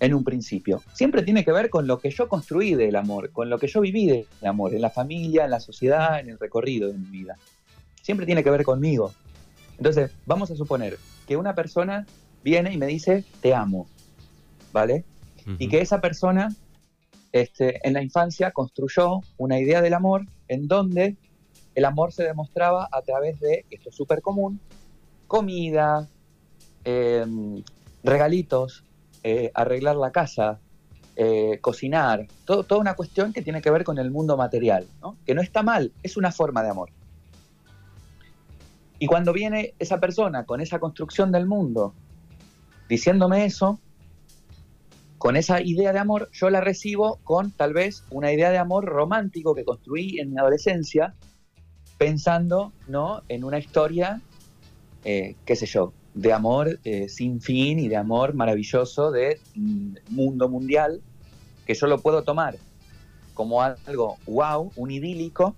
en 0.00 0.14
un 0.14 0.24
principio. 0.24 0.82
Siempre 0.92 1.22
tiene 1.22 1.44
que 1.44 1.52
ver 1.52 1.70
con 1.70 1.86
lo 1.86 1.98
que 1.98 2.10
yo 2.10 2.28
construí 2.28 2.74
del 2.74 2.96
amor, 2.96 3.30
con 3.30 3.50
lo 3.50 3.58
que 3.58 3.66
yo 3.66 3.80
viví 3.80 4.06
del 4.06 4.26
amor, 4.42 4.74
en 4.74 4.82
la 4.82 4.90
familia, 4.90 5.44
en 5.44 5.50
la 5.50 5.60
sociedad, 5.60 6.20
en 6.20 6.30
el 6.30 6.38
recorrido 6.38 6.88
de 6.88 6.98
mi 6.98 7.08
vida. 7.08 7.36
Siempre 8.02 8.26
tiene 8.26 8.44
que 8.44 8.50
ver 8.50 8.64
conmigo. 8.64 9.12
Entonces, 9.76 10.10
vamos 10.26 10.50
a 10.50 10.56
suponer 10.56 10.98
que 11.26 11.36
una 11.36 11.54
persona 11.54 12.06
viene 12.42 12.72
y 12.72 12.78
me 12.78 12.86
dice, 12.86 13.24
te 13.40 13.54
amo, 13.54 13.86
¿vale? 14.72 15.04
Y 15.58 15.68
que 15.68 15.80
esa 15.80 16.00
persona 16.00 16.48
este, 17.32 17.86
en 17.86 17.94
la 17.94 18.02
infancia 18.02 18.50
construyó 18.50 19.20
una 19.38 19.58
idea 19.58 19.80
del 19.80 19.94
amor 19.94 20.26
en 20.48 20.68
donde 20.68 21.16
el 21.74 21.84
amor 21.84 22.12
se 22.12 22.24
demostraba 22.24 22.88
a 22.90 23.02
través 23.02 23.40
de, 23.40 23.64
esto 23.70 23.90
es 23.90 23.94
súper 23.94 24.20
común, 24.20 24.60
comida, 25.26 26.08
em, 26.84 27.62
regalitos, 28.02 28.84
eh, 29.22 29.50
arreglar 29.54 29.96
la 29.96 30.12
casa, 30.12 30.60
eh, 31.16 31.58
cocinar, 31.60 32.26
toda 32.44 32.78
una 32.78 32.94
cuestión 32.94 33.32
que 33.32 33.42
tiene 33.42 33.60
que 33.60 33.70
ver 33.70 33.84
con 33.84 33.98
el 33.98 34.10
mundo 34.10 34.36
material, 34.36 34.86
que 35.26 35.34
no 35.34 35.42
está 35.42 35.62
mal, 35.62 35.92
es 36.02 36.16
una 36.16 36.30
forma 36.30 36.62
de 36.62 36.70
amor. 36.70 36.90
Y 38.98 39.06
cuando 39.06 39.32
viene 39.32 39.74
esa 39.78 40.00
persona 40.00 40.44
con 40.44 40.60
esa 40.60 40.78
construcción 40.78 41.30
del 41.30 41.46
mundo, 41.46 41.94
diciéndome 42.88 43.44
eso, 43.44 43.80
con 45.18 45.36
esa 45.36 45.60
idea 45.60 45.92
de 45.92 45.98
amor, 45.98 46.30
yo 46.32 46.50
la 46.50 46.60
recibo 46.60 47.18
con 47.24 47.50
tal 47.50 47.74
vez 47.74 48.04
una 48.10 48.32
idea 48.32 48.50
de 48.50 48.58
amor 48.58 48.84
romántico 48.84 49.54
que 49.54 49.64
construí 49.64 50.20
en 50.20 50.30
mi 50.30 50.38
adolescencia, 50.38 51.14
pensando 51.98 52.72
¿no? 52.86 53.22
en 53.28 53.44
una 53.44 53.58
historia, 53.58 54.20
eh, 55.04 55.34
qué 55.44 55.56
sé 55.56 55.66
yo, 55.66 55.92
de 56.14 56.32
amor 56.32 56.78
eh, 56.84 57.08
sin 57.08 57.40
fin 57.40 57.78
y 57.78 57.88
de 57.88 57.96
amor 57.96 58.34
maravilloso 58.34 59.10
de 59.10 59.40
mm, 59.54 59.96
mundo 60.10 60.48
mundial, 60.48 61.00
que 61.66 61.74
yo 61.74 61.86
lo 61.86 62.00
puedo 62.00 62.22
tomar 62.22 62.56
como 63.34 63.62
algo 63.62 64.16
wow, 64.26 64.72
un 64.74 64.90
idílico, 64.90 65.54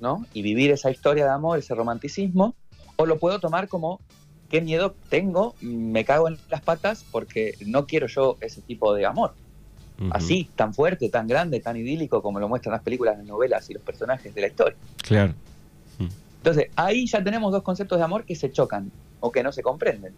¿no? 0.00 0.26
Y 0.34 0.42
vivir 0.42 0.72
esa 0.72 0.90
historia 0.90 1.24
de 1.24 1.30
amor, 1.30 1.60
ese 1.60 1.76
romanticismo, 1.76 2.56
o 2.96 3.06
lo 3.06 3.18
puedo 3.20 3.38
tomar 3.38 3.68
como 3.68 4.00
qué 4.48 4.60
miedo 4.60 4.96
tengo, 5.08 5.54
me 5.60 6.04
cago 6.04 6.26
en 6.26 6.38
las 6.50 6.60
patas 6.60 7.04
porque 7.10 7.54
no 7.64 7.86
quiero 7.86 8.08
yo 8.08 8.36
ese 8.40 8.60
tipo 8.62 8.94
de 8.94 9.06
amor. 9.06 9.34
Así, 10.12 10.48
tan 10.56 10.72
fuerte, 10.72 11.10
tan 11.10 11.28
grande, 11.28 11.60
tan 11.60 11.76
idílico 11.76 12.22
como 12.22 12.40
lo 12.40 12.48
muestran 12.48 12.72
las 12.72 12.82
películas, 12.82 13.18
las 13.18 13.26
novelas 13.26 13.68
y 13.68 13.74
los 13.74 13.82
personajes 13.82 14.34
de 14.34 14.40
la 14.40 14.46
historia. 14.46 14.76
Claro. 15.02 15.34
Entonces, 16.38 16.68
ahí 16.74 17.06
ya 17.06 17.22
tenemos 17.22 17.52
dos 17.52 17.62
conceptos 17.62 17.98
de 17.98 18.04
amor 18.04 18.24
que 18.24 18.34
se 18.34 18.50
chocan 18.50 18.90
o 19.20 19.30
que 19.30 19.42
no 19.42 19.52
se 19.52 19.62
comprenden. 19.62 20.14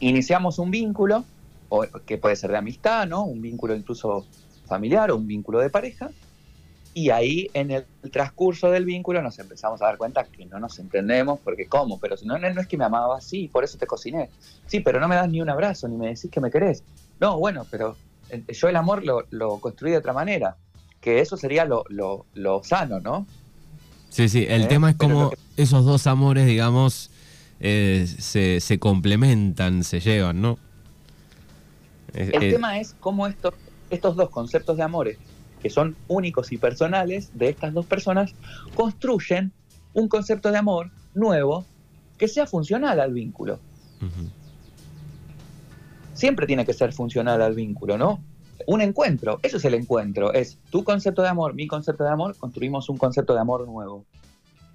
Iniciamos 0.00 0.58
un 0.58 0.70
vínculo, 0.70 1.24
o, 1.68 1.82
que 2.06 2.18
puede 2.18 2.36
ser 2.36 2.50
de 2.50 2.58
amistad, 2.58 3.06
¿no? 3.06 3.24
Un 3.24 3.40
vínculo 3.40 3.74
incluso 3.74 4.26
familiar 4.66 5.10
o 5.10 5.16
un 5.16 5.26
vínculo 5.26 5.60
de 5.60 5.70
pareja, 5.70 6.10
y 6.94 7.10
ahí 7.10 7.50
en 7.54 7.72
el 7.72 7.84
transcurso 8.12 8.70
del 8.70 8.84
vínculo 8.84 9.20
nos 9.20 9.38
empezamos 9.40 9.82
a 9.82 9.86
dar 9.86 9.98
cuenta 9.98 10.24
que 10.24 10.46
no 10.46 10.60
nos 10.60 10.78
entendemos, 10.78 11.40
porque 11.40 11.66
¿cómo? 11.66 11.98
Pero 11.98 12.16
si 12.16 12.24
no, 12.24 12.38
no 12.38 12.60
es 12.60 12.66
que 12.68 12.76
me 12.76 12.84
amaba 12.84 13.18
así, 13.18 13.48
por 13.48 13.64
eso 13.64 13.76
te 13.78 13.86
cociné. 13.86 14.30
Sí, 14.66 14.80
pero 14.80 15.00
no 15.00 15.08
me 15.08 15.16
das 15.16 15.28
ni 15.28 15.40
un 15.40 15.50
abrazo, 15.50 15.88
ni 15.88 15.96
me 15.96 16.08
decís 16.08 16.30
que 16.30 16.40
me 16.40 16.52
querés. 16.52 16.84
No, 17.18 17.38
bueno, 17.38 17.66
pero 17.68 17.96
eh, 18.30 18.44
yo 18.48 18.68
el 18.68 18.76
amor 18.76 19.04
lo, 19.04 19.24
lo 19.30 19.58
construí 19.58 19.90
de 19.90 19.98
otra 19.98 20.12
manera, 20.12 20.56
que 21.00 21.20
eso 21.20 21.36
sería 21.36 21.64
lo, 21.64 21.84
lo, 21.88 22.26
lo 22.34 22.62
sano, 22.62 23.00
¿no? 23.00 23.26
Sí, 24.08 24.28
sí, 24.28 24.46
el 24.48 24.62
¿Eh? 24.62 24.66
tema 24.66 24.90
es 24.90 24.96
como 24.96 25.32
esos 25.56 25.84
dos 25.84 26.06
amores, 26.06 26.46
digamos, 26.46 27.10
eh, 27.60 28.06
se, 28.06 28.60
se, 28.60 28.78
complementan, 28.78 29.84
se 29.84 30.00
llevan, 30.00 30.40
¿no? 30.40 30.58
El 32.12 32.30
tema 32.52 32.78
es 32.78 32.94
cómo 33.00 33.26
estos, 33.26 33.54
estos 33.90 34.14
dos 34.14 34.30
conceptos 34.30 34.76
de 34.76 34.82
amores 34.84 35.18
que 35.64 35.70
son 35.70 35.96
únicos 36.08 36.52
y 36.52 36.58
personales 36.58 37.30
de 37.32 37.48
estas 37.48 37.72
dos 37.72 37.86
personas, 37.86 38.34
construyen 38.74 39.50
un 39.94 40.08
concepto 40.08 40.50
de 40.50 40.58
amor 40.58 40.90
nuevo 41.14 41.64
que 42.18 42.28
sea 42.28 42.46
funcional 42.46 43.00
al 43.00 43.14
vínculo. 43.14 43.58
Siempre 46.12 46.46
tiene 46.46 46.66
que 46.66 46.74
ser 46.74 46.92
funcional 46.92 47.40
al 47.40 47.54
vínculo, 47.54 47.96
¿no? 47.96 48.22
Un 48.66 48.82
encuentro, 48.82 49.40
eso 49.42 49.56
es 49.56 49.64
el 49.64 49.72
encuentro, 49.72 50.34
es 50.34 50.58
tu 50.68 50.84
concepto 50.84 51.22
de 51.22 51.28
amor, 51.28 51.54
mi 51.54 51.66
concepto 51.66 52.04
de 52.04 52.10
amor, 52.10 52.36
construimos 52.36 52.90
un 52.90 52.98
concepto 52.98 53.32
de 53.32 53.40
amor 53.40 53.66
nuevo, 53.66 54.04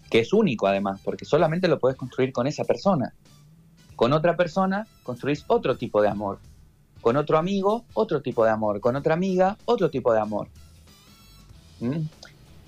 que 0.10 0.20
es 0.20 0.34
único 0.34 0.68
además, 0.68 1.02
porque 1.04 1.26
solamente 1.26 1.68
lo 1.68 1.80
puedes 1.80 1.98
construir 1.98 2.32
con 2.34 2.48
esa 2.48 2.64
persona. 2.64 3.14
Con 3.96 4.14
otra 4.14 4.36
persona 4.36 4.88
construís 5.04 5.44
otro 5.48 5.78
tipo 5.78 6.02
de 6.02 6.10
amor. 6.10 6.40
Con 7.02 7.18
otro 7.18 7.38
amigo, 7.38 7.86
otro 7.94 8.22
tipo 8.22 8.44
de 8.44 8.52
amor. 8.52 8.80
Con 8.80 8.96
otra 8.96 9.14
amiga, 9.14 9.58
otro 9.66 9.90
tipo 9.90 10.14
de 10.14 10.20
amor. 10.20 10.48
¿Mm? 11.80 12.08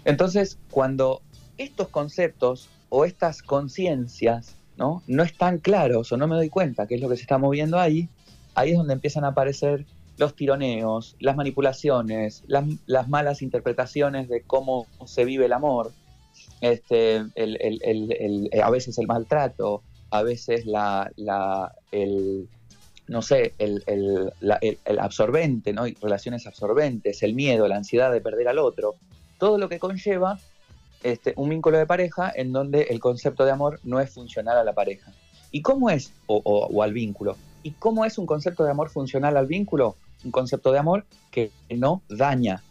Entonces, 0.06 0.58
cuando 0.70 1.22
estos 1.58 1.88
conceptos 1.90 2.70
o 2.90 3.06
estas 3.06 3.42
conciencias 3.42 4.56
¿no? 4.78 5.04
no 5.08 5.24
están 5.24 5.60
claros 5.60 6.12
o 6.12 6.18
no 6.18 6.28
me 6.28 6.36
doy 6.36 6.50
cuenta 6.50 6.88
qué 6.88 6.96
es 6.96 7.02
lo 7.02 7.10
que 7.10 7.16
se 7.16 7.22
está 7.22 7.38
moviendo 7.38 7.80
ahí, 7.80 8.10
ahí 8.56 8.72
es 8.72 8.78
donde 8.78 8.94
empiezan 8.94 9.24
a 9.24 9.30
aparecer 9.30 9.86
los 10.18 10.36
tironeos, 10.36 11.16
las 11.20 11.36
manipulaciones, 11.36 12.44
las, 12.48 13.08
malas 13.08 13.42
interpretaciones 13.42 14.30
de 14.30 14.42
cómo 14.42 14.86
se 15.06 15.26
vive 15.26 15.46
el 15.46 15.54
amor, 15.54 15.92
este, 16.62 17.24
a 18.62 18.70
veces 18.70 18.98
el 18.98 19.08
maltrato, 19.08 19.84
a 20.12 20.24
veces 20.24 20.66
la, 20.66 21.12
el, 21.92 22.48
no 23.08 23.22
sé, 23.22 23.54
el, 23.58 23.84
el, 23.88 25.00
absorbente, 25.00 25.74
¿no? 25.74 25.84
relaciones 26.02 26.48
absorbentes, 26.48 27.24
el 27.24 27.34
miedo, 27.34 27.68
la 27.68 27.78
ansiedad 27.78 28.12
de 28.12 28.22
perder 28.22 28.48
al 28.48 28.60
otro, 28.60 28.96
todo 29.38 29.58
lo 29.58 29.68
que 29.68 29.80
conlleva 29.80 30.40
este, 31.04 31.34
un 31.36 31.50
vínculo 31.50 31.78
de 31.80 31.88
pareja 31.88 32.32
en 32.34 32.52
donde 32.52 32.84
el 32.84 33.00
concepto 33.00 33.44
de 33.44 33.52
amor 33.52 33.80
no 33.84 34.00
es 34.00 34.12
funcional 34.12 34.58
a 34.58 34.64
la 34.64 34.74
pareja. 34.74 35.12
¿Y 35.52 35.62
cómo 35.62 35.90
es, 35.90 36.14
o, 36.28 36.84
al 36.84 36.94
vínculo? 36.94 37.36
¿Y 37.64 37.72
cómo 37.72 38.06
es 38.06 38.18
un 38.18 38.26
concepto 38.26 38.64
de 38.64 38.72
amor 38.72 38.90
funcional 38.90 39.36
al 39.36 39.48
vínculo? 39.48 39.96
Un 40.24 40.32
concepto 40.32 40.72
de 40.72 40.80
amor 40.80 41.06
que 41.32 41.52
no 41.70 42.02
daña. 42.08 42.64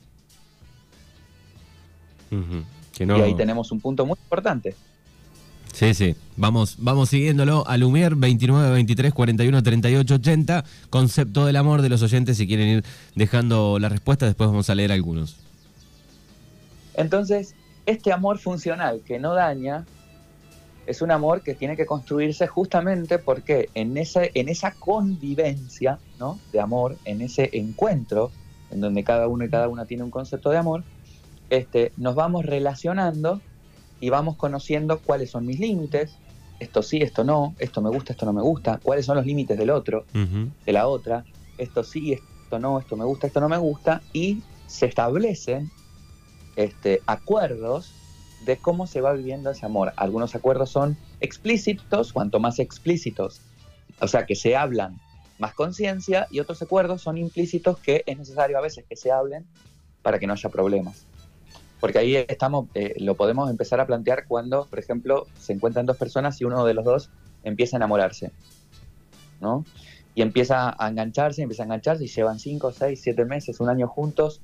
Y 3.06 3.20
ahí 3.20 3.34
tenemos 3.34 3.72
un 3.72 3.80
punto 3.80 4.04
muy 4.04 4.16
importante. 4.22 4.74
Sí, 5.72 5.94
sí. 5.94 6.14
Vamos, 6.36 6.76
vamos 6.78 7.08
siguiéndolo. 7.08 7.66
Alumier 7.66 8.14
29 8.14 8.70
23 8.72 9.14
41 9.14 9.62
38 9.62 10.14
80. 10.14 10.64
Concepto 10.90 11.46
del 11.46 11.56
amor 11.56 11.82
de 11.82 11.88
los 11.88 12.02
oyentes. 12.02 12.36
Si 12.36 12.46
quieren 12.46 12.68
ir 12.68 12.84
dejando 13.14 13.78
la 13.78 13.88
respuesta, 13.88 14.26
después 14.26 14.48
vamos 14.48 14.68
a 14.68 14.74
leer 14.74 14.92
algunos. 14.92 15.36
Entonces, 16.94 17.54
este 17.86 18.12
amor 18.12 18.38
funcional 18.38 19.02
que 19.06 19.18
no 19.18 19.34
daña 19.34 19.86
es 20.86 21.02
un 21.02 21.10
amor 21.10 21.42
que 21.42 21.54
tiene 21.54 21.76
que 21.76 21.86
construirse 21.86 22.46
justamente 22.46 23.18
porque 23.18 23.70
en, 23.74 23.96
ese, 23.96 24.32
en 24.34 24.48
esa 24.48 24.72
convivencia 24.72 25.98
¿no? 26.18 26.38
de 26.52 26.60
amor, 26.60 26.96
en 27.04 27.20
ese 27.22 27.48
encuentro, 27.52 28.32
en 28.70 28.80
donde 28.80 29.04
cada 29.04 29.28
uno 29.28 29.44
y 29.44 29.50
cada 29.50 29.68
una 29.68 29.86
tiene 29.86 30.02
un 30.02 30.10
concepto 30.10 30.50
de 30.50 30.58
amor, 30.58 30.84
este, 31.50 31.92
nos 31.96 32.14
vamos 32.14 32.46
relacionando 32.46 33.42
y 34.00 34.08
vamos 34.08 34.36
conociendo 34.36 35.00
cuáles 35.00 35.30
son 35.30 35.44
mis 35.44 35.60
límites, 35.60 36.16
esto 36.60 36.82
sí, 36.82 36.98
esto 36.98 37.24
no, 37.24 37.54
esto 37.58 37.82
me 37.82 37.90
gusta, 37.90 38.12
esto 38.12 38.26
no 38.26 38.32
me 38.32 38.42
gusta, 38.42 38.78
cuáles 38.82 39.06
son 39.06 39.16
los 39.16 39.26
límites 39.26 39.58
del 39.58 39.70
otro, 39.70 40.04
de 40.12 40.72
la 40.72 40.86
otra, 40.86 41.24
esto 41.58 41.82
sí, 41.82 42.12
esto 42.12 42.58
no, 42.58 42.78
esto 42.78 42.96
me 42.96 43.04
gusta, 43.04 43.26
esto 43.26 43.40
no 43.40 43.48
me 43.48 43.58
gusta, 43.58 44.02
y 44.12 44.42
se 44.66 44.86
establecen 44.86 45.70
este, 46.56 47.02
acuerdos 47.06 47.92
de 48.46 48.56
cómo 48.56 48.86
se 48.86 49.00
va 49.00 49.12
viviendo 49.12 49.50
ese 49.50 49.66
amor. 49.66 49.92
Algunos 49.96 50.34
acuerdos 50.34 50.70
son 50.70 50.96
explícitos, 51.20 52.12
cuanto 52.12 52.40
más 52.40 52.58
explícitos, 52.58 53.40
o 54.00 54.08
sea, 54.08 54.24
que 54.24 54.34
se 54.34 54.56
hablan 54.56 54.98
más 55.38 55.54
conciencia, 55.54 56.26
y 56.30 56.40
otros 56.40 56.62
acuerdos 56.62 57.02
son 57.02 57.18
implícitos 57.18 57.78
que 57.78 58.04
es 58.06 58.18
necesario 58.18 58.58
a 58.58 58.62
veces 58.62 58.84
que 58.88 58.96
se 58.96 59.10
hablen 59.10 59.46
para 60.02 60.18
que 60.18 60.26
no 60.26 60.34
haya 60.34 60.48
problemas. 60.50 61.06
Porque 61.80 61.98
ahí 61.98 62.16
estamos, 62.28 62.66
eh, 62.74 62.94
lo 62.98 63.14
podemos 63.16 63.50
empezar 63.50 63.80
a 63.80 63.86
plantear 63.86 64.26
cuando, 64.28 64.66
por 64.66 64.78
ejemplo, 64.78 65.26
se 65.38 65.54
encuentran 65.54 65.86
dos 65.86 65.96
personas 65.96 66.40
y 66.40 66.44
uno 66.44 66.64
de 66.64 66.74
los 66.74 66.84
dos 66.84 67.10
empieza 67.42 67.76
a 67.76 67.78
enamorarse, 67.78 68.32
¿no? 69.40 69.64
Y 70.14 70.22
empieza 70.22 70.74
a 70.78 70.88
engancharse, 70.88 71.42
empieza 71.42 71.62
a 71.62 71.66
engancharse 71.66 72.04
y 72.04 72.08
llevan 72.08 72.38
cinco, 72.38 72.70
seis, 72.72 73.00
siete 73.02 73.24
meses, 73.24 73.60
un 73.60 73.70
año 73.70 73.88
juntos. 73.88 74.42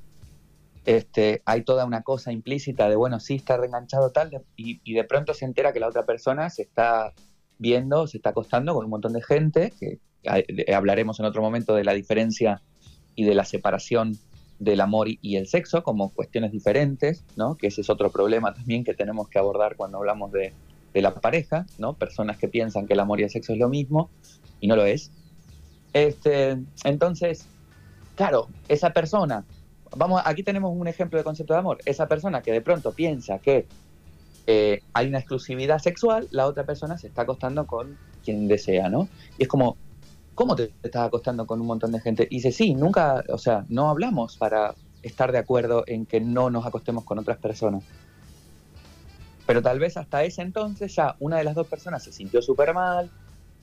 Este, 0.85 1.41
hay 1.45 1.63
toda 1.63 1.85
una 1.85 2.01
cosa 2.01 2.31
implícita 2.31 2.89
de, 2.89 2.95
bueno, 2.95 3.19
sí 3.19 3.35
está 3.35 3.57
reenganchado 3.57 4.11
tal, 4.11 4.41
y, 4.55 4.79
y 4.83 4.93
de 4.93 5.03
pronto 5.03 5.33
se 5.33 5.45
entera 5.45 5.73
que 5.73 5.79
la 5.79 5.89
otra 5.89 6.05
persona 6.05 6.49
se 6.49 6.63
está 6.63 7.13
viendo, 7.59 8.07
se 8.07 8.17
está 8.17 8.29
acostando 8.29 8.73
con 8.73 8.85
un 8.85 8.91
montón 8.91 9.13
de 9.13 9.21
gente, 9.21 9.73
que 9.79 9.99
hablaremos 10.73 11.19
en 11.19 11.25
otro 11.25 11.41
momento 11.41 11.75
de 11.75 11.83
la 11.83 11.93
diferencia 11.93 12.61
y 13.15 13.25
de 13.25 13.35
la 13.35 13.45
separación 13.45 14.17
del 14.59 14.81
amor 14.81 15.07
y 15.09 15.35
el 15.35 15.47
sexo 15.47 15.83
como 15.83 16.09
cuestiones 16.09 16.51
diferentes, 16.51 17.23
¿no? 17.35 17.55
que 17.55 17.67
ese 17.67 17.81
es 17.81 17.89
otro 17.89 18.11
problema 18.11 18.53
también 18.53 18.83
que 18.83 18.93
tenemos 18.93 19.27
que 19.29 19.39
abordar 19.39 19.75
cuando 19.75 19.97
hablamos 19.97 20.31
de, 20.31 20.53
la 20.93 21.13
pareja, 21.13 21.67
¿no? 21.77 21.93
Personas 21.93 22.37
que 22.39 22.47
piensan 22.47 22.87
que 22.87 22.93
el 22.93 22.99
amor 22.99 23.19
y 23.19 23.23
el 23.23 23.29
sexo 23.29 23.53
es 23.53 23.59
lo 23.59 23.69
mismo 23.69 24.09
y 24.59 24.65
no 24.65 24.75
lo 24.75 24.83
es. 24.83 25.11
Este, 25.93 26.57
entonces, 26.85 27.45
claro, 28.15 28.47
esa 28.67 28.89
persona, 28.93 29.45
vamos, 29.95 30.23
aquí 30.25 30.41
tenemos 30.41 30.75
un 30.75 30.87
ejemplo 30.87 31.19
de 31.19 31.23
concepto 31.23 31.53
de 31.53 31.59
amor, 31.59 31.77
esa 31.85 32.07
persona 32.07 32.41
que 32.41 32.51
de 32.51 32.61
pronto 32.61 32.93
piensa 32.93 33.37
que 33.37 33.67
eh, 34.47 34.81
hay 34.93 35.07
una 35.07 35.19
exclusividad 35.19 35.77
sexual, 35.77 36.27
la 36.31 36.47
otra 36.47 36.63
persona 36.63 36.97
se 36.97 37.05
está 37.05 37.21
acostando 37.21 37.67
con 37.67 37.95
quien 38.25 38.47
desea, 38.47 38.89
¿no? 38.89 39.07
Y 39.37 39.43
es 39.43 39.47
como, 39.47 39.77
¿cómo 40.37 40.55
te, 40.55 40.71
estás 40.83 41.07
acostando 41.07 41.47
con 41.47 41.59
un 41.59 41.65
montón 41.65 41.91
de 41.91 41.99
gente? 41.99 42.27
Dice, 42.29 42.51
sí, 42.51 42.75
nunca, 42.75 43.23
o 43.29 43.39
sea, 43.39 43.65
no 43.69 43.89
hablamos 43.89 44.37
para 44.37 44.75
estar 45.01 45.31
de 45.31 45.39
acuerdo 45.39 45.83
en 45.87 46.05
que 46.05 46.21
no 46.21 46.51
nos 46.51 46.63
acostemos 46.63 47.03
con 47.03 47.17
otras 47.17 47.39
personas. 47.39 47.83
Pero 49.47 49.63
tal 49.63 49.79
vez 49.79 49.97
hasta 49.97 50.23
ese 50.23 50.43
entonces 50.43 50.95
ya 50.95 51.15
una 51.19 51.37
de 51.37 51.43
las 51.43 51.55
dos 51.55 51.65
personas 51.65 52.03
se 52.03 52.11
sintió 52.11 52.43
súper 52.43 52.75
mal, 52.75 53.09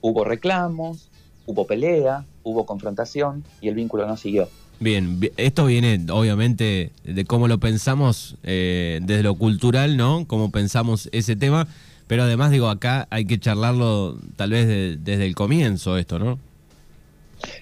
hubo 0.01 0.25
reclamos, 0.25 1.09
hubo 1.45 1.65
pelea, 1.65 2.25
hubo 2.43 2.65
confrontación 2.65 3.45
y 3.61 3.69
el 3.69 3.75
vínculo 3.75 4.05
no 4.05 4.17
siguió. 4.17 4.49
Bien, 4.81 5.21
esto 5.37 5.67
viene 5.67 6.05
obviamente 6.11 6.91
de 7.05 7.23
cómo 7.23 7.47
lo 7.47 7.57
pensamos 7.57 8.35
eh, 8.43 8.99
desde 9.01 9.23
lo 9.23 9.35
cultural, 9.35 9.95
¿no? 9.95 10.25
Cómo 10.27 10.51
pensamos 10.51 11.07
ese 11.13 11.37
tema, 11.37 11.69
pero 12.07 12.23
además 12.23 12.51
digo, 12.51 12.67
acá 12.67 13.07
hay 13.11 13.23
que 13.23 13.39
charlarlo 13.39 14.17
tal 14.35 14.49
vez 14.49 14.67
desde 15.01 15.25
el 15.25 15.35
comienzo 15.35 15.97
esto, 15.97 16.19
¿no? 16.19 16.37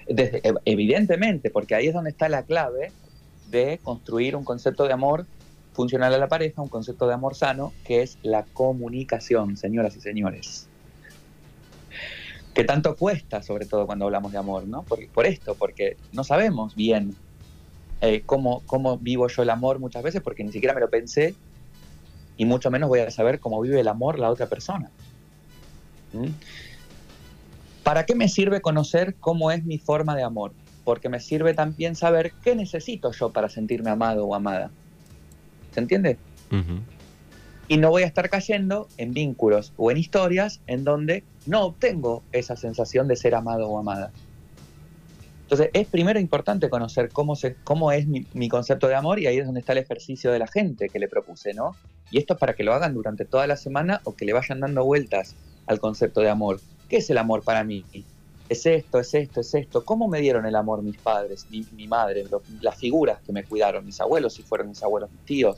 Evidentemente, 0.06 1.50
porque 1.50 1.74
ahí 1.74 1.88
es 1.88 1.94
donde 1.94 2.10
está 2.10 2.28
la 2.28 2.42
clave 2.42 2.92
de 3.50 3.78
construir 3.82 4.36
un 4.36 4.44
concepto 4.44 4.84
de 4.84 4.92
amor 4.92 5.26
funcional 5.72 6.14
a 6.14 6.18
la 6.18 6.28
pareja, 6.28 6.62
un 6.62 6.68
concepto 6.68 7.06
de 7.06 7.14
amor 7.14 7.34
sano, 7.34 7.72
que 7.84 8.02
es 8.02 8.18
la 8.22 8.44
comunicación, 8.44 9.56
señoras 9.56 9.96
y 9.96 10.00
señores. 10.00 10.68
Que 12.54 12.64
tanto 12.64 12.96
cuesta, 12.96 13.42
sobre 13.42 13.66
todo 13.66 13.86
cuando 13.86 14.04
hablamos 14.04 14.30
de 14.32 14.38
amor, 14.38 14.66
¿no? 14.66 14.82
Por, 14.84 15.06
por 15.08 15.26
esto, 15.26 15.56
porque 15.56 15.96
no 16.12 16.22
sabemos 16.22 16.76
bien 16.76 17.16
eh, 18.00 18.22
cómo, 18.24 18.62
cómo 18.66 18.98
vivo 18.98 19.26
yo 19.28 19.42
el 19.42 19.50
amor 19.50 19.80
muchas 19.80 20.02
veces, 20.02 20.22
porque 20.22 20.44
ni 20.44 20.52
siquiera 20.52 20.74
me 20.74 20.80
lo 20.80 20.88
pensé, 20.88 21.34
y 22.36 22.44
mucho 22.44 22.70
menos 22.70 22.88
voy 22.88 23.00
a 23.00 23.10
saber 23.10 23.40
cómo 23.40 23.60
vive 23.60 23.80
el 23.80 23.88
amor 23.88 24.18
la 24.18 24.30
otra 24.30 24.46
persona. 24.46 24.90
¿Mm? 26.12 26.28
¿Para 27.84 28.06
qué 28.06 28.14
me 28.14 28.28
sirve 28.28 28.62
conocer 28.62 29.14
cómo 29.20 29.50
es 29.50 29.64
mi 29.64 29.78
forma 29.78 30.16
de 30.16 30.22
amor? 30.22 30.52
Porque 30.84 31.10
me 31.10 31.20
sirve 31.20 31.52
también 31.52 31.94
saber 31.94 32.32
qué 32.42 32.56
necesito 32.56 33.12
yo 33.12 33.30
para 33.30 33.50
sentirme 33.50 33.90
amado 33.90 34.24
o 34.24 34.34
amada. 34.34 34.70
¿Se 35.72 35.80
entiende? 35.80 36.16
Y 37.68 37.76
no 37.76 37.90
voy 37.90 38.02
a 38.02 38.06
estar 38.06 38.30
cayendo 38.30 38.88
en 38.96 39.12
vínculos 39.12 39.74
o 39.76 39.90
en 39.90 39.98
historias 39.98 40.60
en 40.66 40.84
donde 40.84 41.24
no 41.46 41.62
obtengo 41.62 42.22
esa 42.32 42.56
sensación 42.56 43.06
de 43.06 43.16
ser 43.16 43.34
amado 43.34 43.68
o 43.68 43.78
amada. 43.78 44.12
Entonces, 45.42 45.68
es 45.74 45.86
primero 45.86 46.18
importante 46.18 46.70
conocer 46.70 47.10
cómo, 47.10 47.36
se, 47.36 47.54
cómo 47.64 47.92
es 47.92 48.06
mi, 48.06 48.48
concepto 48.48 48.88
de 48.88 48.94
amor 48.94 49.18
y 49.18 49.26
ahí 49.26 49.38
es 49.38 49.44
donde 49.44 49.60
está 49.60 49.72
el 49.72 49.78
ejercicio 49.78 50.32
de 50.32 50.38
la 50.38 50.46
gente 50.46 50.88
que 50.88 50.98
le 50.98 51.06
propuse, 51.06 51.52
¿no? 51.52 51.76
Y 52.10 52.18
esto 52.18 52.32
es 52.32 52.40
para 52.40 52.54
que 52.54 52.64
lo 52.64 52.72
hagan 52.72 52.94
durante 52.94 53.26
toda 53.26 53.46
la 53.46 53.58
semana 53.58 54.00
o 54.04 54.14
que 54.14 54.24
le 54.24 54.32
vayan 54.32 54.60
dando 54.60 54.84
vueltas 54.84 55.34
al 55.66 55.80
concepto 55.80 56.22
de 56.22 56.30
amor. 56.30 56.60
¿Qué 56.88 56.98
es 56.98 57.10
el 57.10 57.18
amor 57.18 57.42
para 57.42 57.64
mí? 57.64 57.84
Es 58.48 58.66
esto, 58.66 58.98
es 58.98 59.14
esto, 59.14 59.40
es 59.40 59.54
esto. 59.54 59.84
¿Cómo 59.84 60.06
me 60.08 60.20
dieron 60.20 60.44
el 60.46 60.54
amor 60.54 60.82
mis 60.82 60.98
padres, 60.98 61.46
mi, 61.50 61.88
madre, 61.88 62.24
las 62.60 62.76
figuras 62.76 63.20
que 63.24 63.32
me 63.32 63.44
cuidaron, 63.44 63.84
mis 63.84 64.00
abuelos, 64.00 64.34
si 64.34 64.42
fueron 64.42 64.68
mis 64.68 64.82
abuelos, 64.82 65.10
mis 65.10 65.24
tíos, 65.24 65.56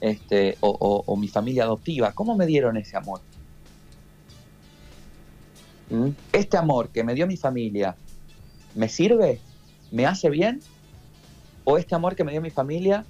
este, 0.00 0.56
o, 0.60 1.16
mi 1.16 1.28
familia 1.28 1.64
adoptiva? 1.64 2.12
¿Cómo 2.12 2.36
me 2.36 2.46
dieron 2.46 2.76
ese 2.76 2.96
amor? 2.96 3.20
¿Mm? 5.90 6.08
¿Este 6.32 6.56
amor 6.56 6.88
que 6.88 7.04
me 7.04 7.14
dio 7.14 7.26
mi 7.26 7.36
familia 7.36 7.96
me 8.74 8.88
sirve? 8.88 9.40
¿Me 9.92 10.04
hace 10.04 10.28
bien? 10.28 10.60
¿O 11.64 11.78
este 11.78 11.94
amor 11.94 12.16
que 12.16 12.24
me 12.24 12.32
dio 12.32 12.40
mi 12.40 12.50
familia 12.50 13.04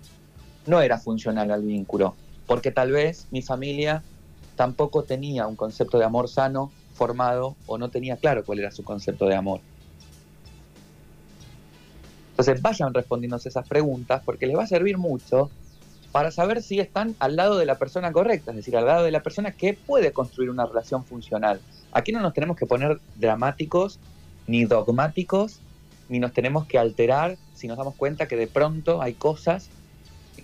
no 0.67 0.81
era 0.83 0.99
funcional 0.99 1.51
al 1.51 1.63
vínculo? 1.63 2.15
Porque 2.47 2.71
tal 2.71 2.93
vez 2.93 3.27
mi 3.31 3.41
familia 3.41 4.03
tampoco 4.57 5.05
tenía 5.05 5.47
un 5.47 5.57
concepto 5.57 5.99
de 5.99 6.05
amor 6.05 6.29
sano 6.29 6.71
formado 6.97 7.57
o 7.67 7.79
no 7.79 7.91
tenía 7.91 8.17
claro 8.17 8.45
cuál 8.45 8.59
era 8.59 8.71
su 8.71 8.83
concepto 8.83 9.27
de 9.27 9.37
amor. 9.37 9.61
Entonces 12.31 12.61
vayan 12.61 12.93
respondiéndose 12.93 13.49
esas 13.49 13.67
preguntas 13.67 14.23
porque 14.25 14.47
les 14.47 14.57
va 14.57 14.65
a 14.65 14.67
servir 14.67 14.99
mucho 14.99 15.51
para 16.13 16.31
saber 16.31 16.63
si 16.63 16.81
están 16.81 17.15
al 17.19 17.37
lado 17.37 17.59
de 17.59 17.67
la 17.67 17.79
persona 17.79 18.13
correcta, 18.13 18.51
es 18.51 18.57
decir, 18.57 18.77
al 18.77 18.87
lado 18.87 19.05
de 19.05 19.11
la 19.11 19.23
persona 19.23 19.53
que 19.53 19.75
puede 19.75 20.13
construir 20.13 20.51
una 20.51 20.67
relación 20.67 21.05
funcional. 21.05 21.61
Aquí 21.93 22.13
no 22.13 22.21
nos 22.21 22.35
tenemos 22.35 22.57
que 22.57 22.67
poner 22.67 23.01
dramáticos 23.17 23.99
ni 24.47 24.65
dogmáticos, 24.65 25.61
ni 26.09 26.19
nos 26.19 26.33
tenemos 26.33 26.67
que 26.67 26.79
alterar 26.79 27.37
si 27.55 27.69
nos 27.69 27.77
damos 27.79 27.95
cuenta 27.95 28.29
que 28.29 28.37
de 28.37 28.47
pronto 28.47 29.03
hay 29.03 29.15
cosas 29.15 29.69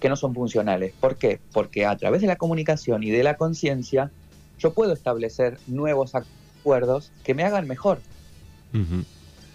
que 0.01 0.09
no 0.09 0.17
son 0.17 0.35
funcionales. 0.35 0.93
¿Por 0.99 1.17
qué? 1.17 1.41
Porque 1.53 1.87
a 1.87 1.97
través 1.97 2.21
de 2.21 2.27
la 2.27 2.37
comunicación 2.37 3.03
y 3.03 3.11
de 3.11 3.23
la 3.23 3.37
conciencia 3.37 4.11
yo 4.59 4.73
puedo 4.73 4.93
establecer 4.93 5.59
nuevos 5.67 6.15
acuerdos 6.63 7.11
que 7.25 7.35
me 7.35 7.43
hagan 7.43 7.67
mejor. 7.67 8.01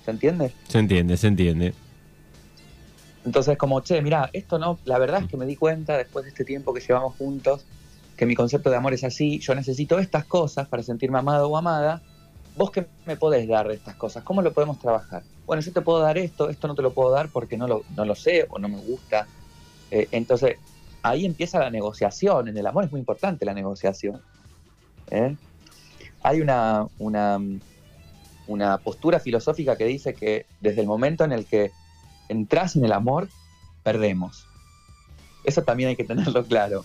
¿Se 0.05 0.11
entiende? 0.11 0.53
Se 0.67 0.77
entiende, 0.77 1.17
se 1.17 1.27
entiende. 1.27 1.73
Entonces, 3.25 3.57
como, 3.57 3.81
che, 3.81 4.01
mira, 4.01 4.29
esto 4.33 4.59
no, 4.59 4.77
la 4.85 4.99
verdad 4.99 5.23
es 5.23 5.29
que 5.29 5.37
me 5.37 5.45
di 5.45 5.55
cuenta 5.55 5.97
después 5.97 6.25
de 6.25 6.29
este 6.29 6.45
tiempo 6.45 6.73
que 6.73 6.81
llevamos 6.81 7.15
juntos, 7.15 7.65
que 8.15 8.25
mi 8.25 8.35
concepto 8.35 8.69
de 8.69 8.75
amor 8.75 8.93
es 8.93 9.03
así, 9.03 9.39
yo 9.39 9.55
necesito 9.55 9.99
estas 9.99 10.25
cosas 10.25 10.67
para 10.67 10.83
sentirme 10.83 11.19
amado 11.19 11.49
o 11.49 11.57
amada, 11.57 12.01
vos 12.55 12.71
qué 12.71 12.87
me 13.05 13.15
podés 13.17 13.47
dar 13.47 13.67
de 13.67 13.75
estas 13.75 13.95
cosas, 13.95 14.23
¿cómo 14.23 14.41
lo 14.41 14.53
podemos 14.53 14.79
trabajar? 14.79 15.23
Bueno, 15.45 15.61
yo 15.61 15.71
te 15.71 15.81
puedo 15.81 15.99
dar 15.99 16.17
esto, 16.17 16.49
esto 16.49 16.67
no 16.67 16.75
te 16.75 16.81
lo 16.81 16.93
puedo 16.93 17.11
dar 17.11 17.29
porque 17.29 17.57
no 17.57 17.67
lo, 17.67 17.83
no 17.95 18.05
lo 18.05 18.15
sé 18.15 18.47
o 18.49 18.59
no 18.59 18.69
me 18.69 18.79
gusta. 18.79 19.27
Eh, 19.91 20.07
entonces, 20.11 20.57
ahí 21.03 21.25
empieza 21.25 21.59
la 21.59 21.69
negociación, 21.69 22.47
en 22.47 22.57
el 22.57 22.67
amor 22.67 22.85
es 22.85 22.91
muy 22.91 22.99
importante 22.99 23.45
la 23.45 23.53
negociación. 23.53 24.21
¿eh? 25.11 25.35
Hay 26.23 26.41
una, 26.41 26.87
una, 26.97 28.77
postura 28.83 29.19
filosófica 29.19 29.75
que 29.75 29.85
dice 29.85 30.13
que 30.13 30.45
desde 30.61 30.81
el 30.81 30.87
momento 30.87 31.23
en 31.23 31.31
el 31.31 31.45
que 31.45 31.71
entras 32.29 32.75
en 32.75 32.85
el 32.85 32.91
amor, 32.91 33.29
perdemos. 33.83 34.45
Eso 35.43 35.63
también 35.63 35.89
hay 35.89 35.95
que 35.95 36.03
tenerlo 36.03 36.45
claro. 36.45 36.83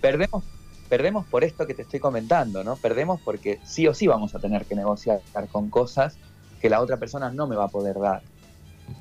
perdemos, 0.00 0.44
perdemos 0.88 1.26
por 1.26 1.44
esto 1.44 1.66
que 1.66 1.74
te 1.74 1.82
estoy 1.82 2.00
comentando, 2.00 2.62
¿no? 2.62 2.76
Perdemos 2.76 3.20
porque 3.20 3.58
sí 3.64 3.86
o 3.88 3.94
sí 3.94 4.06
vamos 4.06 4.34
a 4.34 4.38
tener 4.38 4.64
que 4.66 4.74
negociar 4.74 5.20
con 5.50 5.70
cosas 5.70 6.16
que 6.60 6.70
la 6.70 6.80
otra 6.80 6.96
persona 6.96 7.30
no 7.30 7.46
me 7.46 7.56
va 7.56 7.64
a 7.64 7.68
poder 7.68 7.98
dar. 7.98 8.22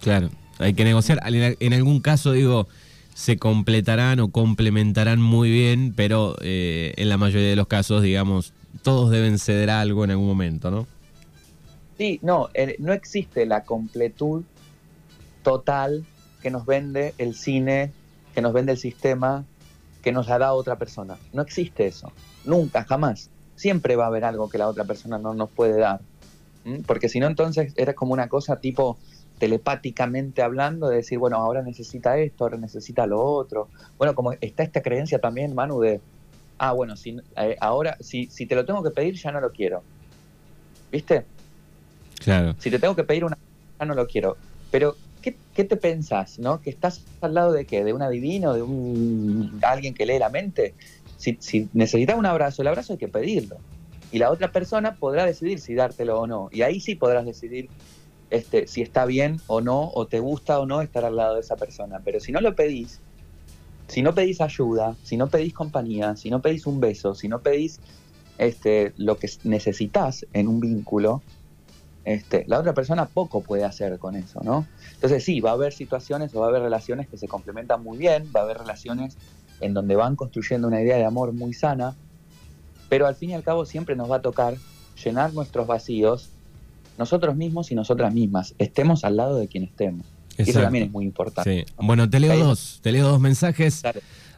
Claro, 0.01 0.29
hay 0.59 0.73
que 0.73 0.83
negociar. 0.83 1.19
En 1.25 1.73
algún 1.73 1.99
caso, 1.99 2.31
digo, 2.31 2.67
se 3.13 3.37
completarán 3.37 4.19
o 4.19 4.31
complementarán 4.31 5.21
muy 5.21 5.51
bien, 5.51 5.93
pero 5.95 6.35
eh, 6.41 6.93
en 6.97 7.09
la 7.09 7.17
mayoría 7.17 7.49
de 7.49 7.55
los 7.55 7.67
casos, 7.67 8.01
digamos, 8.01 8.53
todos 8.81 9.11
deben 9.11 9.39
ceder 9.39 9.69
algo 9.69 10.03
en 10.03 10.11
algún 10.11 10.27
momento, 10.27 10.71
¿no? 10.71 10.87
Sí, 11.97 12.19
no, 12.23 12.49
eh, 12.53 12.75
no 12.79 12.91
existe 12.91 13.45
la 13.45 13.63
completud 13.63 14.43
total 15.43 16.05
que 16.41 16.49
nos 16.49 16.65
vende 16.65 17.13
el 17.17 17.35
cine, 17.35 17.91
que 18.33 18.41
nos 18.41 18.53
vende 18.53 18.71
el 18.71 18.77
sistema, 18.77 19.45
que 20.01 20.11
nos 20.11 20.27
la 20.27 20.39
da 20.39 20.53
otra 20.53 20.77
persona. 20.77 21.17
No 21.31 21.41
existe 21.41 21.85
eso. 21.85 22.11
Nunca, 22.45 22.83
jamás. 22.83 23.29
Siempre 23.55 23.95
va 23.95 24.05
a 24.05 24.07
haber 24.07 24.25
algo 24.25 24.49
que 24.49 24.57
la 24.57 24.67
otra 24.67 24.83
persona 24.83 25.17
no 25.17 25.33
nos 25.33 25.49
puede 25.49 25.79
dar. 25.79 26.01
Porque 26.85 27.09
si 27.09 27.19
no, 27.19 27.27
entonces 27.27 27.73
era 27.75 27.93
como 27.93 28.13
una 28.13 28.27
cosa 28.27 28.59
tipo 28.59 28.97
telepáticamente 29.37 30.41
hablando, 30.41 30.87
de 30.87 30.97
decir, 30.97 31.19
bueno, 31.19 31.37
ahora 31.37 31.61
necesita 31.61 32.17
esto, 32.17 32.45
ahora 32.45 32.57
necesita 32.57 33.05
lo 33.05 33.21
otro. 33.21 33.67
Bueno, 33.97 34.15
como 34.15 34.33
está 34.33 34.63
esta 34.63 34.81
creencia 34.81 35.19
también, 35.19 35.53
Manu, 35.53 35.81
de, 35.81 35.99
ah, 36.57 36.71
bueno, 36.73 36.95
si, 36.95 37.17
eh, 37.37 37.57
ahora, 37.59 37.97
si, 37.99 38.27
si 38.27 38.45
te 38.45 38.55
lo 38.55 38.65
tengo 38.65 38.83
que 38.83 38.91
pedir, 38.91 39.15
ya 39.15 39.31
no 39.31 39.39
lo 39.41 39.51
quiero. 39.51 39.83
¿Viste? 40.91 41.25
Claro. 42.19 42.55
Si 42.59 42.69
te 42.69 42.79
tengo 42.79 42.95
que 42.95 43.03
pedir 43.03 43.25
una, 43.25 43.37
ya 43.79 43.85
no 43.85 43.95
lo 43.95 44.07
quiero. 44.07 44.37
Pero, 44.71 44.95
¿qué, 45.21 45.35
qué 45.53 45.63
te 45.63 45.77
pensás, 45.77 46.39
no? 46.39 46.61
¿Que 46.61 46.69
estás 46.69 47.01
al 47.21 47.33
lado 47.33 47.51
de 47.51 47.65
qué? 47.65 47.83
¿De 47.83 47.93
un 47.93 48.01
adivino? 48.01 48.53
¿De 48.53 48.61
un 48.61 49.59
alguien 49.61 49.93
que 49.93 50.05
lee 50.05 50.19
la 50.19 50.29
mente? 50.29 50.73
Si, 51.17 51.37
si 51.39 51.69
necesitas 51.73 52.17
un 52.17 52.25
abrazo, 52.25 52.61
el 52.61 52.67
abrazo 52.67 52.93
hay 52.93 52.99
que 52.99 53.07
pedirlo. 53.07 53.57
Y 54.11 54.19
la 54.19 54.29
otra 54.29 54.51
persona 54.51 54.95
podrá 54.95 55.25
decidir 55.25 55.59
si 55.59 55.73
dártelo 55.73 56.19
o 56.19 56.27
no. 56.27 56.49
Y 56.51 56.61
ahí 56.61 56.79
sí 56.79 56.95
podrás 56.95 57.25
decidir 57.25 57.69
este, 58.29 58.67
si 58.67 58.81
está 58.81 59.05
bien 59.05 59.39
o 59.47 59.61
no, 59.61 59.91
o 59.93 60.07
te 60.07 60.19
gusta 60.19 60.59
o 60.59 60.65
no 60.65 60.81
estar 60.81 61.05
al 61.05 61.15
lado 61.15 61.35
de 61.35 61.41
esa 61.41 61.55
persona. 61.55 62.01
Pero 62.03 62.19
si 62.19 62.31
no 62.31 62.41
lo 62.41 62.55
pedís, 62.55 62.99
si 63.87 64.01
no 64.01 64.13
pedís 64.13 64.41
ayuda, 64.41 64.95
si 65.03 65.17
no 65.17 65.27
pedís 65.27 65.53
compañía, 65.53 66.15
si 66.15 66.29
no 66.29 66.41
pedís 66.41 66.65
un 66.65 66.79
beso, 66.79 67.15
si 67.15 67.27
no 67.27 67.41
pedís 67.41 67.79
este, 68.37 68.93
lo 68.97 69.17
que 69.17 69.29
necesitas 69.43 70.25
en 70.33 70.47
un 70.47 70.59
vínculo, 70.59 71.21
este, 72.05 72.43
la 72.47 72.59
otra 72.59 72.73
persona 72.73 73.05
poco 73.05 73.41
puede 73.41 73.63
hacer 73.63 73.97
con 73.99 74.15
eso, 74.15 74.41
¿no? 74.43 74.67
Entonces 74.95 75.23
sí, 75.23 75.39
va 75.39 75.51
a 75.51 75.53
haber 75.53 75.73
situaciones 75.73 76.35
o 76.35 76.39
va 76.39 76.47
a 76.47 76.49
haber 76.49 76.61
relaciones 76.61 77.07
que 77.07 77.17
se 77.17 77.27
complementan 77.27 77.81
muy 77.83 77.97
bien, 77.97 78.29
va 78.35 78.41
a 78.41 78.43
haber 78.43 78.57
relaciones 78.57 79.17
en 79.61 79.73
donde 79.73 79.95
van 79.95 80.15
construyendo 80.15 80.67
una 80.67 80.81
idea 80.81 80.97
de 80.97 81.05
amor 81.05 81.31
muy 81.31 81.53
sana, 81.53 81.95
pero 82.89 83.07
al 83.07 83.15
fin 83.15 83.29
y 83.29 83.33
al 83.33 83.43
cabo 83.43 83.65
siempre 83.65 83.95
nos 83.95 84.11
va 84.11 84.17
a 84.17 84.21
tocar 84.21 84.55
llenar 85.03 85.33
nuestros 85.33 85.65
vacíos 85.67 86.29
nosotros 86.97 87.35
mismos 87.35 87.71
y 87.71 87.75
nosotras 87.75 88.13
mismas, 88.13 88.53
estemos 88.57 89.03
al 89.03 89.17
lado 89.17 89.37
de 89.37 89.47
quien 89.47 89.63
estemos. 89.63 90.05
Y 90.37 90.49
eso 90.49 90.61
también 90.61 90.85
es 90.85 90.91
muy 90.91 91.05
importante. 91.05 91.65
Bueno, 91.77 92.09
te 92.09 92.19
leo 92.19 92.37
dos, 92.37 92.79
te 92.81 92.91
leo 92.91 93.07
dos 93.07 93.19
mensajes. 93.19 93.83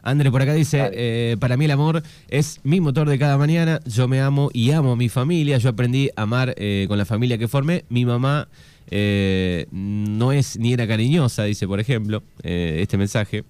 André 0.06 0.30
por 0.30 0.40
acá 0.40 0.54
dice, 0.54 0.88
eh, 0.92 1.36
para 1.40 1.56
mí 1.56 1.64
el 1.64 1.72
amor 1.72 2.00
es 2.28 2.60
mi 2.62 2.80
motor 2.80 3.08
de 3.08 3.18
cada 3.18 3.36
mañana, 3.38 3.80
yo 3.86 4.06
me 4.06 4.20
amo 4.20 4.50
y 4.52 4.70
amo 4.70 4.92
a 4.92 4.96
mi 4.96 5.08
familia, 5.08 5.58
yo 5.58 5.68
aprendí 5.68 6.10
a 6.14 6.22
amar 6.22 6.54
eh, 6.58 6.84
con 6.86 6.96
la 6.96 7.04
familia 7.04 7.38
que 7.38 7.48
formé, 7.48 7.84
mi 7.88 8.04
mamá 8.04 8.46
eh, 8.88 9.66
no 9.72 10.30
es 10.30 10.60
ni 10.60 10.72
era 10.72 10.86
cariñosa, 10.86 11.42
dice 11.42 11.66
por 11.66 11.80
ejemplo, 11.80 12.22
este 12.44 12.96
mensaje. 12.96 13.42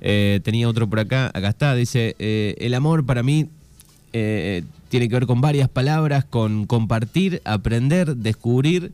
tenía 0.00 0.66
otro 0.66 0.88
por 0.88 1.00
acá, 1.00 1.26
acá 1.34 1.50
está, 1.50 1.74
dice, 1.74 2.16
el 2.18 2.72
amor 2.72 3.04
para 3.04 3.22
mí 3.22 3.50
tiene 4.12 5.08
que 5.10 5.14
ver 5.14 5.26
con 5.26 5.42
varias 5.42 5.68
palabras, 5.68 6.24
con 6.24 6.64
compartir, 6.64 7.42
aprender, 7.44 8.16
descubrir, 8.16 8.92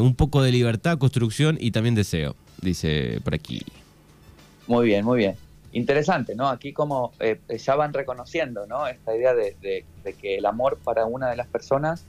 un 0.00 0.14
poco 0.14 0.42
de 0.42 0.52
libertad, 0.52 0.98
construcción 0.98 1.56
y 1.60 1.70
también 1.70 1.94
deseo, 1.94 2.36
dice 2.60 3.20
por 3.24 3.34
aquí. 3.34 3.62
Muy 4.66 4.86
bien, 4.86 5.04
muy 5.04 5.18
bien. 5.18 5.36
Interesante, 5.72 6.34
¿no? 6.34 6.48
Aquí 6.48 6.72
como 6.72 7.12
eh, 7.20 7.40
ya 7.58 7.76
van 7.76 7.92
reconociendo, 7.92 8.66
¿no? 8.66 8.86
Esta 8.88 9.16
idea 9.16 9.34
de, 9.34 9.84
que 10.20 10.36
el 10.36 10.46
amor 10.46 10.78
para 10.82 11.06
una 11.06 11.30
de 11.30 11.36
las 11.36 11.46
personas, 11.46 12.04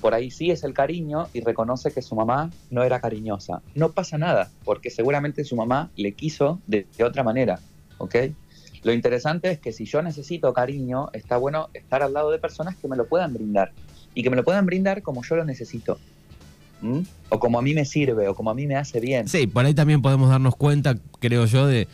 por 0.00 0.14
ahí 0.14 0.30
sí 0.30 0.50
es 0.50 0.62
el 0.62 0.74
cariño 0.74 1.28
y 1.32 1.40
reconoce 1.40 1.92
que 1.92 2.02
su 2.02 2.14
mamá 2.14 2.50
no 2.70 2.84
era 2.84 3.00
cariñosa. 3.00 3.62
No 3.74 3.90
pasa 3.92 4.16
nada, 4.16 4.50
porque 4.64 4.90
seguramente 4.90 5.44
su 5.44 5.56
mamá 5.56 5.90
le 5.96 6.12
quiso 6.12 6.60
de, 6.68 6.86
otra 7.04 7.24
manera, 7.24 7.58
¿ok? 7.98 8.14
Lo 8.84 8.92
interesante 8.92 9.50
es 9.50 9.58
que 9.58 9.72
si 9.72 9.84
yo 9.84 10.02
necesito 10.02 10.52
cariño, 10.52 11.10
está 11.12 11.36
bueno 11.36 11.68
estar 11.74 12.02
al 12.02 12.12
lado 12.12 12.30
de 12.30 12.38
personas 12.38 12.76
que 12.76 12.88
me 12.88 12.96
lo 12.96 13.06
puedan 13.06 13.34
brindar 13.34 13.72
y 14.14 14.22
que 14.22 14.30
me 14.30 14.36
lo 14.36 14.44
puedan 14.44 14.66
brindar 14.66 15.02
como 15.02 15.22
yo 15.22 15.36
lo 15.36 15.44
necesito. 15.44 15.98
O 17.28 17.38
como 17.38 17.58
a 17.58 17.62
mí 17.62 17.74
me 17.74 17.84
sirve, 17.84 18.28
o 18.28 18.34
como 18.34 18.50
a 18.50 18.54
mí 18.54 18.66
me 18.66 18.76
hace 18.76 19.00
bien. 19.00 19.28
Sí, 19.28 19.46
por 19.46 19.64
ahí 19.64 19.74
también 19.74 20.02
podemos 20.02 20.30
darnos 20.30 20.56
cuenta, 20.56 20.96
creo 21.20 21.46
yo, 21.46 21.66
de, 21.66 21.88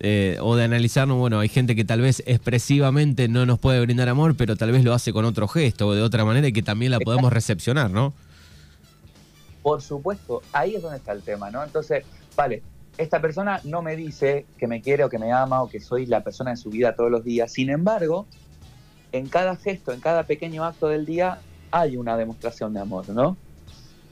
eh, 0.00 0.38
o 0.40 0.54
de 0.54 0.64
analizarnos, 0.64 1.18
bueno, 1.18 1.40
hay 1.40 1.48
gente 1.48 1.74
que 1.74 1.84
tal 1.84 2.00
vez 2.00 2.22
expresivamente 2.26 3.26
no 3.26 3.46
nos 3.46 3.58
puede 3.58 3.80
brindar 3.80 4.08
amor, 4.08 4.36
pero 4.36 4.56
tal 4.56 4.70
vez 4.70 4.84
lo 4.84 4.94
hace 4.94 5.12
con 5.12 5.24
otro 5.24 5.48
gesto 5.48 5.88
o 5.88 5.94
de 5.94 6.02
otra 6.02 6.24
manera 6.24 6.46
y 6.46 6.52
que 6.52 6.62
también 6.62 6.92
la 6.92 7.00
podemos 7.00 7.32
recepcionar, 7.32 7.90
¿no? 7.90 8.12
Por 9.62 9.82
supuesto, 9.82 10.42
ahí 10.52 10.76
es 10.76 10.82
donde 10.82 10.98
está 10.98 11.12
el 11.12 11.22
tema, 11.22 11.50
¿no? 11.50 11.64
Entonces, 11.64 12.04
vale, 12.36 12.62
esta 12.96 13.20
persona 13.20 13.60
no 13.64 13.82
me 13.82 13.96
dice 13.96 14.46
que 14.56 14.68
me 14.68 14.80
quiere 14.82 15.02
o 15.02 15.08
que 15.08 15.18
me 15.18 15.32
ama 15.32 15.62
o 15.62 15.68
que 15.68 15.80
soy 15.80 16.06
la 16.06 16.22
persona 16.22 16.52
de 16.52 16.56
su 16.56 16.70
vida 16.70 16.94
todos 16.94 17.10
los 17.10 17.24
días, 17.24 17.52
sin 17.52 17.68
embargo, 17.68 18.26
en 19.10 19.28
cada 19.28 19.56
gesto, 19.56 19.92
en 19.92 20.00
cada 20.00 20.22
pequeño 20.24 20.64
acto 20.64 20.86
del 20.86 21.06
día, 21.06 21.40
hay 21.72 21.96
una 21.96 22.16
demostración 22.16 22.72
de 22.72 22.80
amor, 22.80 23.08
¿no? 23.08 23.36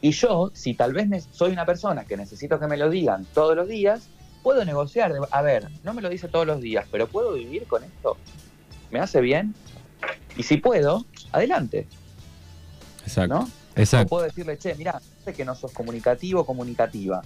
Y 0.01 0.11
yo, 0.11 0.51
si 0.55 0.75
tal 0.75 0.93
vez 0.93 1.29
soy 1.31 1.53
una 1.53 1.65
persona 1.65 2.05
que 2.05 2.17
necesito 2.17 2.61
que 2.61 2.67
me 2.67 2.77
lo 2.77 2.91
digan 2.91 3.27
todos 3.35 3.57
los 3.57 3.69
días, 3.69 4.09
puedo 4.43 4.65
negociar. 4.65 5.13
A 5.31 5.43
ver, 5.43 5.69
no 5.83 5.95
me 5.95 6.03
lo 6.03 6.09
dice 6.09 6.29
todos 6.29 6.47
los 6.47 6.61
días, 6.61 6.87
pero 6.91 7.07
¿puedo 7.07 7.33
vivir 7.33 7.65
con 7.67 7.83
esto? 7.83 8.17
¿Me 8.91 9.01
hace 9.01 9.21
bien? 9.21 9.55
Y 10.37 10.43
si 10.43 10.59
puedo, 10.59 11.05
adelante. 11.33 11.87
Exacto. 13.03 13.35
¿no? 13.35 13.51
Exacto. 13.75 14.09
puedo 14.09 14.25
decirle, 14.25 14.57
che, 14.59 14.75
mira, 14.75 15.01
sé 15.25 15.35
que 15.35 15.45
no 15.45 15.55
sos 15.55 15.73
comunicativo 15.73 16.41
o 16.41 16.47
comunicativa, 16.47 17.23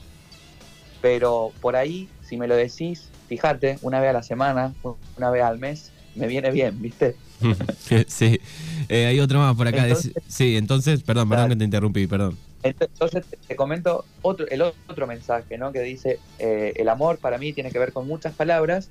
pero 1.01 1.53
por 1.61 1.77
ahí, 1.77 2.09
si 2.23 2.37
me 2.37 2.49
lo 2.49 2.57
decís, 2.57 3.09
fíjate, 3.29 3.79
una 3.83 4.01
vez 4.01 4.11
a 4.11 4.13
la 4.15 4.23
semana, 4.23 4.75
una 5.17 5.31
vez 5.31 5.43
al 5.43 5.59
mes, 5.59 5.93
me 6.15 6.27
viene 6.27 6.51
bien, 6.51 6.81
¿viste? 6.81 7.17
sí. 8.09 8.41
Eh, 8.89 9.07
hay 9.07 9.21
otro 9.21 9.39
más 9.39 9.55
por 9.57 9.69
acá. 9.69 9.87
sí, 10.27 10.57
entonces, 10.57 11.03
perdón, 11.03 11.29
perdón 11.29 11.51
que 11.51 11.57
te 11.57 11.65
interrumpí, 11.65 12.07
perdón. 12.07 12.37
Entonces 12.63 13.25
te 13.47 13.57
comento 13.57 14.05
otro, 14.23 14.47
el 14.49 14.61
otro 14.63 15.07
mensaje, 15.07 15.57
¿no? 15.57 15.73
Que 15.73 15.81
dice, 15.81 16.19
eh, 16.39 16.75
el 16.77 16.89
amor 16.89 17.19
para 17.19 17.39
mí 17.39 17.53
tiene 17.53 17.71
que 17.71 17.79
ver 17.79 17.93
con 17.93 18.07
muchas 18.07 18.35
palabras 18.35 18.89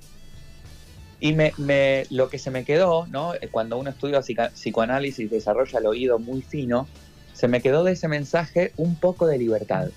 y 1.20 1.34
me, 1.34 1.52
me, 1.58 2.04
lo 2.10 2.28
que 2.28 2.38
se 2.38 2.50
me 2.50 2.64
quedó, 2.64 3.06
¿no? 3.06 3.32
Cuando 3.50 3.78
uno 3.78 3.90
estudia 3.90 4.20
psicoanálisis 4.20 5.30
desarrolla 5.30 5.78
el 5.78 5.86
oído 5.86 6.18
muy 6.18 6.42
fino, 6.42 6.88
se 7.32 7.46
me 7.46 7.60
quedó 7.60 7.84
de 7.84 7.92
ese 7.92 8.08
mensaje 8.08 8.72
un 8.76 8.96
poco 8.96 9.26
de 9.26 9.38
libertad. 9.38 9.88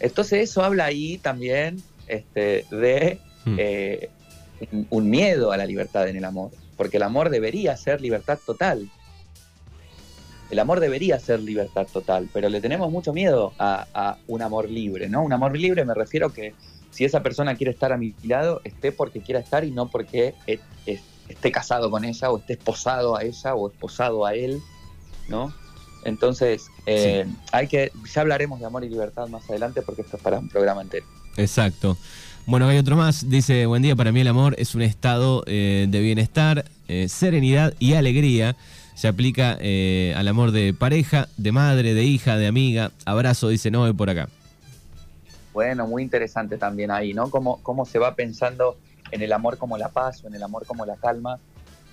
Entonces 0.00 0.50
eso 0.50 0.64
habla 0.64 0.86
ahí 0.86 1.18
también 1.18 1.82
este, 2.08 2.66
de 2.70 3.20
hmm. 3.44 3.56
eh, 3.58 4.10
un 4.90 5.08
miedo 5.08 5.52
a 5.52 5.56
la 5.56 5.66
libertad 5.66 6.08
en 6.08 6.16
el 6.16 6.24
amor, 6.24 6.50
porque 6.76 6.96
el 6.96 7.04
amor 7.04 7.30
debería 7.30 7.76
ser 7.76 8.00
libertad 8.00 8.38
total. 8.44 8.90
El 10.52 10.58
amor 10.58 10.80
debería 10.80 11.18
ser 11.18 11.40
libertad 11.40 11.86
total, 11.90 12.28
pero 12.30 12.50
le 12.50 12.60
tenemos 12.60 12.92
mucho 12.92 13.14
miedo 13.14 13.54
a, 13.58 14.18
un 14.26 14.42
amor 14.42 14.68
libre, 14.68 15.08
¿no? 15.08 15.22
Un 15.22 15.32
amor 15.32 15.56
libre 15.56 15.86
me 15.86 15.94
refiero 15.94 16.30
que 16.30 16.52
si 16.90 17.06
esa 17.06 17.22
persona 17.22 17.54
quiere 17.54 17.70
estar 17.70 17.90
a 17.90 17.96
mi 17.96 18.12
lado, 18.22 18.60
esté 18.62 18.92
porque 18.92 19.20
quiera 19.20 19.40
estar 19.40 19.64
y 19.64 19.70
no 19.70 19.88
porque 19.88 20.34
e, 20.46 20.60
esté 21.26 21.50
casado 21.50 21.90
con 21.90 22.04
ella 22.04 22.30
o 22.30 22.36
esté 22.36 22.52
esposado 22.52 23.16
a 23.16 23.22
ella 23.22 23.54
o 23.54 23.70
esposado 23.70 24.26
a 24.26 24.34
él, 24.34 24.60
¿no? 25.26 25.54
Entonces, 26.04 26.66
eh, 26.84 27.24
hay 27.50 27.66
que, 27.66 27.90
ya 28.14 28.20
hablaremos 28.20 28.60
de 28.60 28.66
amor 28.66 28.84
y 28.84 28.90
libertad 28.90 29.28
más 29.28 29.48
adelante 29.48 29.80
porque 29.80 30.02
esto 30.02 30.18
es 30.18 30.22
para 30.22 30.38
un 30.38 30.50
programa 30.50 30.82
entero. 30.82 31.06
Exacto. 31.38 31.96
Bueno, 32.44 32.68
hay 32.68 32.76
otro 32.76 32.94
más. 32.94 33.30
Dice, 33.30 33.64
buen 33.64 33.80
día, 33.80 33.96
para 33.96 34.12
mí 34.12 34.20
el 34.20 34.28
amor 34.28 34.54
es 34.58 34.74
un 34.74 34.82
estado 34.82 35.44
eh, 35.46 35.86
de 35.88 36.00
bienestar, 36.00 36.66
eh, 36.88 37.08
serenidad 37.08 37.72
y 37.78 37.94
alegría 37.94 38.54
se 38.94 39.08
aplica 39.08 39.56
eh, 39.60 40.14
al 40.16 40.28
amor 40.28 40.52
de 40.52 40.74
pareja, 40.74 41.28
de 41.36 41.52
madre, 41.52 41.94
de 41.94 42.04
hija, 42.04 42.36
de 42.36 42.46
amiga. 42.46 42.92
Abrazo, 43.04 43.48
dice 43.48 43.70
Noé 43.70 43.94
por 43.94 44.10
acá. 44.10 44.28
Bueno, 45.52 45.86
muy 45.86 46.02
interesante 46.02 46.56
también 46.56 46.90
ahí, 46.90 47.12
¿no? 47.12 47.30
Cómo, 47.30 47.62
cómo 47.62 47.84
se 47.84 47.98
va 47.98 48.14
pensando 48.14 48.78
en 49.10 49.22
el 49.22 49.32
amor 49.32 49.58
como 49.58 49.76
la 49.76 49.88
paz 49.90 50.24
o 50.24 50.28
en 50.28 50.34
el 50.34 50.42
amor 50.42 50.66
como 50.66 50.86
la 50.86 50.96
calma, 50.96 51.38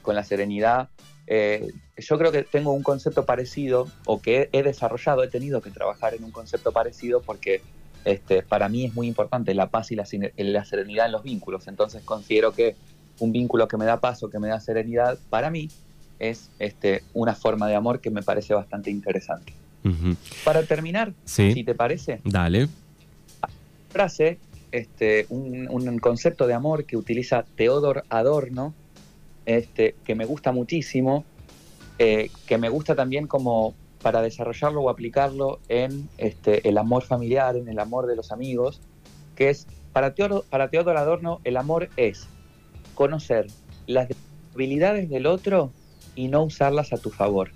con 0.02 0.16
la 0.16 0.24
serenidad. 0.24 0.90
Eh, 1.28 1.68
yo 1.98 2.18
creo 2.18 2.32
que 2.32 2.44
tengo 2.44 2.72
un 2.72 2.84
concepto 2.84 3.26
parecido 3.26 3.88
o 4.06 4.22
que 4.22 4.50
he, 4.52 4.64
desarrollado, 4.64 5.24
he 5.24 5.28
tenido 5.28 5.62
que 5.62 5.70
trabajar 5.70 6.14
en 6.14 6.24
un 6.24 6.32
concepto 6.32 6.72
parecido 6.72 7.22
porque 7.22 7.62
este, 8.06 8.42
para 8.42 8.70
mí 8.70 8.86
es 8.86 8.96
muy 8.96 9.08
importante 9.08 9.54
la 9.54 9.70
paz 9.70 9.92
y 9.92 9.96
la, 9.96 10.06
la 10.38 10.66
serenidad 10.66 11.06
en 11.06 11.12
los 11.12 11.24
vínculos. 11.24 11.68
Entonces 11.68 12.02
considero 12.04 12.54
que 12.54 12.76
un 13.20 13.32
vínculo 13.32 13.68
que 13.68 13.78
me 13.78 13.86
da 13.86 14.00
paz 14.00 14.24
o 14.24 14.30
que 14.30 14.40
me 14.40 14.48
da 14.48 14.60
serenidad, 14.60 15.20
para 15.30 15.52
mí 15.52 15.70
es 16.20 16.52
este, 16.60 17.04
una 17.14 17.34
forma 17.34 17.68
de 17.68 17.76
amor 17.76 18.02
que 18.02 18.12
me 18.12 18.22
parece 18.22 18.54
bastante 18.54 18.92
interesante. 18.92 19.54
Para 20.44 20.64
terminar, 20.64 21.14
si 21.24 21.64
te 21.64 21.74
parece, 21.74 22.20
dale. 22.26 22.68
Frase, 23.90 24.38
este, 24.72 25.26
un, 25.30 26.00
concepto 26.00 26.48
de 26.48 26.54
amor 26.54 26.86
que 26.86 26.98
utiliza 26.98 27.44
Teodor 27.56 28.04
Adorno, 28.10 28.74
este, 29.46 29.96
que 30.04 30.16
me 30.16 30.26
gusta 30.26 30.52
muchísimo, 30.52 31.24
eh, 31.98 32.30
que 32.46 32.58
me 32.58 32.70
gusta 32.70 32.94
también 32.94 33.26
como 33.26 33.74
para 34.02 34.22
desarrollarlo 34.22 34.82
o 34.82 34.90
aplicarlo 34.90 35.60
en 35.70 36.08
este, 36.18 36.68
el 36.68 36.78
amor 36.78 37.04
familiar, 37.04 37.56
en 37.56 37.68
el 37.68 37.80
amor 37.80 38.06
de 38.06 38.16
los 38.16 38.32
amigos, 38.32 38.82
que 39.36 39.50
es, 39.50 39.66
para 39.94 40.14
Teodor, 40.14 40.46
para 40.50 40.70
Adorno, 41.02 41.40
el 41.46 41.58
amor 41.58 41.90
es 41.98 42.28
conocer 42.96 43.48
las 43.88 44.08
debilidades 44.54 45.10
del 45.10 45.26
otro 45.26 45.72
y 46.20 46.28
no 46.28 46.44
usarlas 46.44 46.92
a 46.92 46.98
tu 46.98 47.12
favor. 47.12 47.52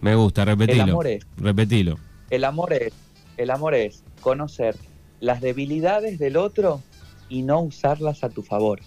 Me 0.00 0.14
gusta, 0.14 0.44
repetilo. 0.44 0.84
El 0.84 0.90
amor 0.90 1.06
es, 1.08 1.26
repetilo. 1.36 1.98
El 2.30 2.44
amor 2.44 2.72
es, 2.72 2.92
el 3.36 3.50
amor 3.50 3.74
es 3.74 4.04
conocer 4.20 4.76
las 5.18 5.40
debilidades 5.40 6.20
del 6.20 6.36
otro 6.36 6.80
y 7.28 7.42
no 7.42 7.62
usarlas 7.62 8.22
a 8.22 8.28
tu 8.28 8.42
favor. 8.42 8.78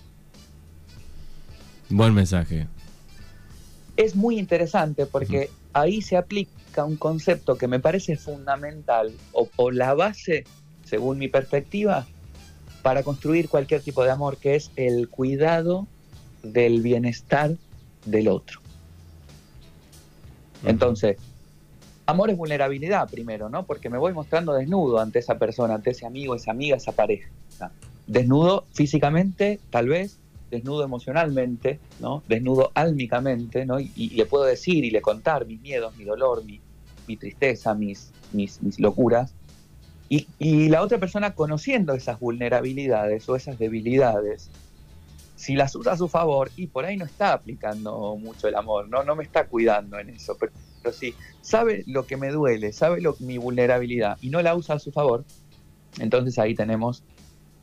Buen 1.89 2.13
mensaje. 2.13 2.67
Es 3.97 4.15
muy 4.15 4.39
interesante 4.39 5.05
porque 5.05 5.49
ahí 5.73 6.01
se 6.01 6.15
aplica 6.15 6.85
un 6.85 6.95
concepto 6.95 7.57
que 7.57 7.67
me 7.67 7.81
parece 7.81 8.15
fundamental 8.15 9.11
o, 9.33 9.49
o 9.57 9.69
la 9.69 9.93
base, 9.95 10.45
según 10.85 11.17
mi 11.17 11.27
perspectiva, 11.27 12.07
para 12.83 13.03
construir 13.03 13.49
cualquier 13.49 13.81
tipo 13.81 14.05
de 14.05 14.11
amor, 14.11 14.37
que 14.37 14.55
es 14.55 14.71
el 14.77 15.09
cuidado 15.09 15.89
del 16.43 16.81
bienestar 16.81 17.51
del 18.05 18.27
otro. 18.27 18.59
Entonces, 20.65 21.17
amor 22.05 22.29
es 22.29 22.37
vulnerabilidad 22.37 23.09
primero, 23.09 23.49
¿no? 23.49 23.65
Porque 23.65 23.89
me 23.89 23.97
voy 23.97 24.13
mostrando 24.13 24.53
desnudo 24.53 24.99
ante 24.99 25.19
esa 25.19 25.37
persona, 25.37 25.75
ante 25.75 25.91
ese 25.91 26.05
amigo, 26.05 26.35
esa 26.35 26.51
amiga, 26.51 26.77
esa 26.77 26.93
pareja. 26.93 27.29
Desnudo 28.07 28.65
físicamente, 28.71 29.59
tal 29.69 29.89
vez, 29.89 30.17
desnudo 30.49 30.83
emocionalmente, 30.83 31.79
¿no? 31.99 32.23
Desnudo 32.27 32.71
álmicamente, 32.73 33.65
¿no? 33.65 33.79
Y, 33.79 34.09
le 34.15 34.25
puedo 34.25 34.45
decir 34.45 34.85
y 34.85 34.91
le 34.91 35.01
contar 35.01 35.45
mis 35.45 35.61
miedos, 35.61 35.95
mi 35.97 36.05
dolor, 36.05 36.43
mi, 36.43 36.61
tristeza, 37.17 37.73
mis, 37.73 38.11
mis, 38.31 38.61
mis 38.61 38.79
locuras. 38.79 39.33
Y, 40.09 40.27
y, 40.39 40.69
la 40.69 40.81
otra 40.81 40.99
persona 40.99 41.35
conociendo 41.35 41.93
esas 41.93 42.19
vulnerabilidades 42.19 43.27
o 43.27 43.35
esas 43.35 43.59
debilidades, 43.59 44.49
si 45.37 45.55
las 45.55 45.75
usa 45.75 45.93
a 45.93 45.97
su 45.97 46.07
favor, 46.07 46.51
y 46.57 46.67
por 46.67 46.83
ahí 46.83 46.97
no 46.97 47.05
está 47.05 47.31
aplicando 47.31 48.17
mucho 48.17 48.47
el 48.47 48.55
amor, 48.55 48.89
no, 48.89 49.03
no 49.03 49.15
me 49.15 49.23
está 49.23 49.47
cuidando 49.47 49.99
en 49.99 50.09
eso, 50.09 50.35
pero, 50.37 50.51
si 50.91 51.13
sabe 51.41 51.83
lo 51.85 52.05
que 52.05 52.17
me 52.17 52.31
duele, 52.31 52.73
sabe 52.73 53.01
lo, 53.01 53.15
mi 53.19 53.37
vulnerabilidad 53.37 54.17
y 54.21 54.29
no 54.29 54.41
la 54.41 54.55
usa 54.55 54.75
a 54.75 54.79
su 54.79 54.91
favor, 54.91 55.25
entonces 55.99 56.39
ahí 56.39 56.55
tenemos 56.55 57.03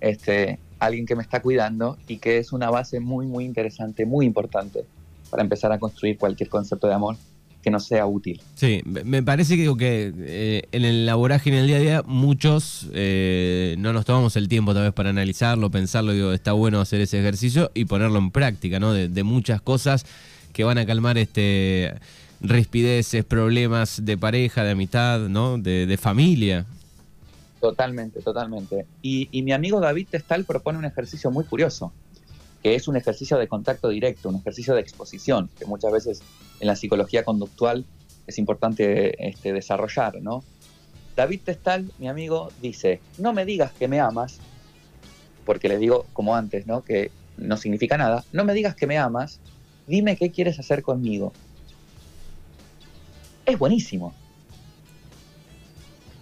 este, 0.01 0.59
alguien 0.79 1.07
que 1.07 1.17
me 1.17 1.23
está 1.23 1.41
cuidando 1.41 1.97
y 2.07 2.19
que 2.19 2.39
es 2.39 2.53
una 2.53 2.71
base 2.71 3.01
muy, 3.01 3.27
muy 3.27 3.45
interesante, 3.45 4.05
muy 4.05 4.27
importante 4.27 4.85
para 5.31 5.43
empezar 5.43 5.73
a 5.73 5.79
construir 5.79 6.19
cualquier 6.19 6.51
concepto 6.51 6.87
de 6.87 6.95
amor 6.95 7.17
que 7.65 7.71
no 7.71 7.81
sea 7.81 8.07
útil. 8.07 8.43
Sí, 8.55 8.83
me 8.85 9.23
parece 9.23 9.57
que, 9.57 9.75
que 9.77 10.13
eh, 10.17 10.63
en 10.71 10.85
el 10.85 11.07
laboraje 11.07 11.49
en 11.49 11.57
el 11.57 11.67
día 11.67 11.77
a 11.77 11.81
día 11.81 12.03
muchos 12.07 12.89
eh, 12.93 13.75
no 13.79 13.95
nos 13.95 14.05
tomamos 14.05 14.37
el 14.37 14.49
tiempo 14.49 14.75
tal 14.75 14.85
vez 14.85 14.93
para 14.93 15.09
analizarlo, 15.11 15.71
pensarlo, 15.71 16.13
digo, 16.13 16.33
está 16.33 16.53
bueno 16.53 16.81
hacer 16.81 17.01
ese 17.01 17.19
ejercicio 17.19 17.71
y 17.73 17.87
ponerlo 17.87 18.19
en 18.19 18.31
práctica, 18.31 18.79
¿no? 18.79 18.93
De, 18.93 19.25
muchas 19.25 19.63
cosas 19.63 20.05
que 20.53 20.65
van 20.65 20.77
a 20.77 20.85
calmar 20.85 21.17
este 21.17 21.95
rispideces, 22.43 23.25
problemas 23.25 24.05
de 24.05 24.19
pareja, 24.19 24.63
de 24.63 24.73
amistad, 24.73 25.21
¿no? 25.21 25.57
De, 25.57 25.99
familia. 25.99 26.67
Totalmente, 27.61 28.21
totalmente. 28.21 28.85
Y, 29.01 29.31
y 29.33 29.43
mi 29.43 29.53
amigo 29.53 29.81
David 29.81 30.09
Testal 30.11 30.45
propone 30.45 30.79
un 30.79 30.85
ejercicio 30.85 31.31
muy 31.31 31.45
curioso 31.45 31.91
que 32.65 32.75
es 32.75 32.89
un 32.89 32.97
ejercicio 32.97 33.37
de 33.37 33.47
contacto 33.47 33.91
directo, 33.91 34.31
un 34.31 34.37
ejercicio 34.37 34.75
de 34.75 34.81
exposición, 34.81 35.51
que 35.59 35.67
muchas 35.67 35.93
veces 35.93 36.23
en 36.61 36.67
la 36.67 36.77
psicología 36.77 37.23
conductual 37.23 37.85
es 38.27 38.39
importante 38.39 39.29
este, 39.29 39.53
desarrollar, 39.53 40.23
¿no? 40.23 40.43
David 41.15 41.43
Testal, 41.45 41.93
mi 41.99 42.09
amigo, 42.09 42.51
dice, 42.63 43.03
no 43.19 43.35
me 43.35 43.45
digas 43.45 43.73
que 43.73 43.87
me 43.87 44.01
amas, 44.01 44.39
porque 45.45 45.69
le 45.69 45.77
digo 45.77 46.07
como 46.15 46.35
antes, 46.35 46.67
¿no? 46.67 46.83
Que 46.83 47.11
no 47.37 47.59
significa 47.59 47.99
nada, 47.99 48.25
no 48.33 48.47
me 48.47 48.55
digas 48.55 48.75
que 48.75 48.87
me 48.87 48.97
amas, 48.97 49.41
dime 49.87 50.17
qué 50.17 50.31
quieres 50.31 50.59
hacer 50.59 50.83
conmigo. 50.83 51.35
Es 53.45 53.59
buenísimo. 53.59 54.15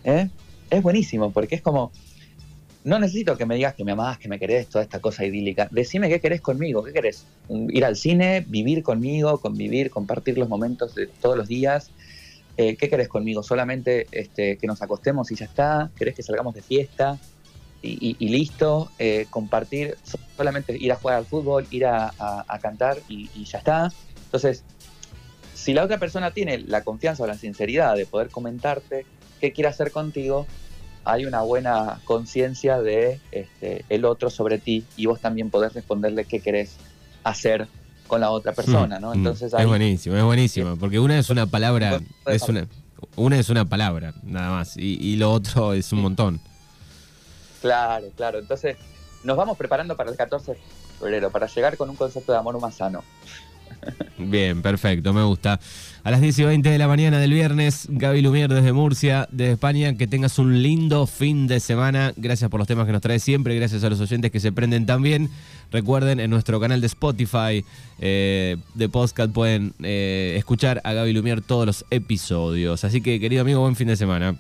¿Eh? 0.03 0.29
Es 0.71 0.83
buenísimo, 0.83 1.31
porque 1.31 1.55
es 1.55 1.63
como, 1.63 1.93
no 2.85 2.99
necesito 2.99 3.37
que 3.37 3.47
me 3.47 3.55
digas 3.55 3.75
que 3.75 3.85
me 3.85 3.93
amás, 3.93 4.19
que 4.19 4.29
me 4.29 4.39
querés, 4.39 4.69
toda 4.69 4.83
esta 4.83 5.01
cosa 5.01 5.25
idílica. 5.25 5.69
Decime 5.71 6.09
qué 6.09 6.21
querés 6.21 6.41
conmigo, 6.41 6.83
qué 6.83 6.93
querés. 6.93 7.27
Ir 7.49 7.85
al 7.85 7.97
cine, 7.97 8.45
vivir 8.47 8.83
conmigo, 8.83 9.39
convivir, 9.39 9.91
compartir 9.91 10.37
los 10.37 10.49
momentos 10.49 10.95
de 10.95 11.07
todos 11.07 11.37
los 11.37 11.47
días. 11.47 11.91
Eh, 12.57 12.77
¿Qué 12.77 12.89
querés 12.89 13.09
conmigo? 13.09 13.43
¿Solamente 13.43 14.07
este, 14.11 14.59
que 14.59 14.67
nos 14.67 14.83
acostemos 14.83 15.31
y 15.31 15.37
ya 15.37 15.45
está? 15.45 15.91
¿Querés 15.97 16.15
que 16.15 16.23
salgamos 16.23 16.55
de 16.55 16.63
fiesta 16.63 17.19
y, 17.83 18.29
listo? 18.29 18.91
Eh, 18.99 19.27
¿Compartir? 19.31 19.97
¿Solamente 20.37 20.77
ir 20.77 20.93
a 20.93 20.97
jugar 20.97 21.19
al 21.19 21.25
fútbol, 21.25 21.67
ir 21.71 21.87
a, 21.87 22.13
cantar 22.61 22.99
y, 23.09 23.31
y 23.35 23.45
ya 23.45 23.59
está? 23.59 23.93
Entonces, 24.25 24.65
si 25.55 25.73
la 25.73 25.85
otra 25.85 25.99
persona 25.99 26.33
tiene 26.33 26.59
la 26.59 26.83
confianza 26.83 27.23
o 27.23 27.27
la 27.27 27.35
sinceridad 27.35 27.97
de 27.97 28.07
poder 28.07 28.29
comentarte 28.29 29.07
qué 29.41 29.53
quiere 29.53 29.69
hacer 29.69 29.93
contigo, 29.93 30.47
hay 31.05 31.25
una 31.25 31.43
buena 31.43 32.01
conciencia 32.05 32.81
de 32.81 33.21
este, 33.33 33.85
el 33.89 34.05
otro 34.05 34.31
sobre 34.31 34.59
ti 34.59 34.85
y 34.97 35.07
vos 35.07 35.21
también 35.21 35.51
podés 35.51 35.73
responderle 35.73 36.25
qué 36.25 36.41
querés 36.41 36.77
hacer 37.25 37.69
con 38.07 38.21
la 38.21 38.31
otra 38.31 38.53
persona, 38.53 39.01
¿no? 39.01 39.11
Mm, 39.11 39.15
Entonces 39.15 39.55
es 39.57 39.67
buenísimo, 39.67 40.17
es 40.17 40.23
buenísimo, 40.23 40.77
porque 40.77 40.99
una 40.99 41.19
es 41.19 41.31
una 41.31 41.47
palabra, 41.47 42.01
es 42.27 42.43
una, 42.49 42.67
una 43.17 43.39
es 43.39 43.49
una 43.49 43.69
palabra 43.69 44.15
nada 44.23 44.51
más 44.51 44.77
y, 44.77 45.17
lo 45.17 45.33
otro 45.33 45.73
es 45.73 45.93
un 45.93 46.03
montón. 46.03 46.41
Claro, 47.61 48.09
claro. 48.17 48.39
Entonces 48.39 48.77
nos 49.25 49.37
vamos 49.37 49.57
preparando 49.57 49.97
para 49.97 50.11
el 50.11 50.17
14 50.17 50.53
de 50.53 50.59
febrero 50.99 51.31
para 51.31 51.47
llegar 51.47 51.77
con 51.77 51.89
un 51.89 51.97
concepto 51.97 52.33
de 52.33 52.39
amor 52.39 52.61
más 52.61 52.75
sano. 52.75 53.03
Bien, 54.19 54.63
perfecto, 54.63 55.13
me 55.13 55.23
gusta. 55.23 55.59
A 56.05 56.11
las 56.11 56.21
10 56.21 56.39
y 56.41 56.45
20 56.45 56.69
de 56.69 56.79
la 56.79 56.89
mañana 56.89 57.21
del 57.21 57.33
viernes, 57.33 57.87
Gaby 57.89 58.23
Lumier 58.23 58.53
desde 58.53 58.73
Murcia, 58.73 59.29
desde 59.31 59.53
España. 59.53 59.95
Que 59.95 60.09
tengas 60.09 60.37
un 60.41 60.61
lindo 60.61 61.07
fin 61.07 61.47
de 61.47 61.61
semana. 61.61 62.13
Gracias 62.17 62.51
por 62.51 62.59
los 62.59 62.67
temas 62.67 62.87
que 62.87 62.93
nos 62.93 63.01
trae 63.01 63.21
siempre. 63.21 63.55
Gracias 63.55 63.85
a 63.85 63.91
los 63.91 64.01
oyentes 64.01 64.33
que 64.33 64.41
se 64.41 64.51
prenden 64.51 64.85
también. 64.85 65.31
Recuerden, 65.71 66.19
en 66.19 66.29
nuestro 66.29 66.59
canal 66.59 66.81
de 66.81 66.89
Spotify 66.89 67.65
eh, 68.01 68.57
de 68.75 68.89
podcast 68.89 69.33
pueden 69.33 69.75
eh, 69.81 70.35
escuchar 70.37 70.81
a 70.83 70.93
Gaby 70.93 71.13
Lumier 71.13 71.41
todos 71.41 71.67
los 71.67 71.85
episodios. 71.91 72.83
Así 72.83 73.01
que, 73.01 73.21
querido 73.21 73.43
amigo, 73.43 73.61
buen 73.61 73.77
fin 73.77 73.87
de 73.87 73.97
semana. 73.97 74.35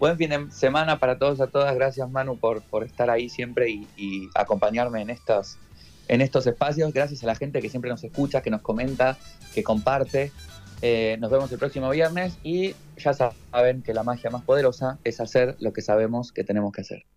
Buen 0.00 0.16
fin 0.16 0.30
de 0.30 0.50
semana 0.50 0.98
para 0.98 1.18
todos, 1.18 1.40
a 1.40 1.46
todas. 1.46 1.72
Gracias, 1.76 2.10
Manu, 2.10 2.36
por, 2.36 2.62
por 2.62 2.82
estar 2.82 3.10
ahí 3.10 3.28
siempre 3.28 3.70
y, 3.70 3.86
y 3.96 4.28
acompañarme 4.34 5.02
en 5.02 5.10
estas 5.10 5.56
en 6.10 6.20
estos 6.20 6.46
espacios. 6.46 6.92
Gracias 6.92 7.22
a 7.22 7.26
la 7.26 7.36
gente 7.36 7.62
que 7.62 7.70
siempre 7.70 7.88
nos 7.88 8.02
escucha, 8.02 8.42
que 8.42 8.50
nos 8.50 8.62
comenta, 8.62 9.16
que 9.54 9.62
comparte. 9.62 10.32
Eh, 10.82 11.16
nos 11.20 11.30
vemos 11.30 11.52
el 11.52 11.58
próximo 11.58 11.88
viernes 11.90 12.36
y 12.42 12.74
ya 12.96 13.14
saben 13.14 13.82
que 13.82 13.94
la 13.94 14.02
magia 14.02 14.28
más 14.30 14.42
poderosa 14.42 14.98
es 15.04 15.20
hacer 15.20 15.56
lo 15.60 15.72
que 15.72 15.82
sabemos 15.82 16.32
que 16.32 16.42
tenemos 16.42 16.72
que 16.72 16.80
hacer. 16.80 17.04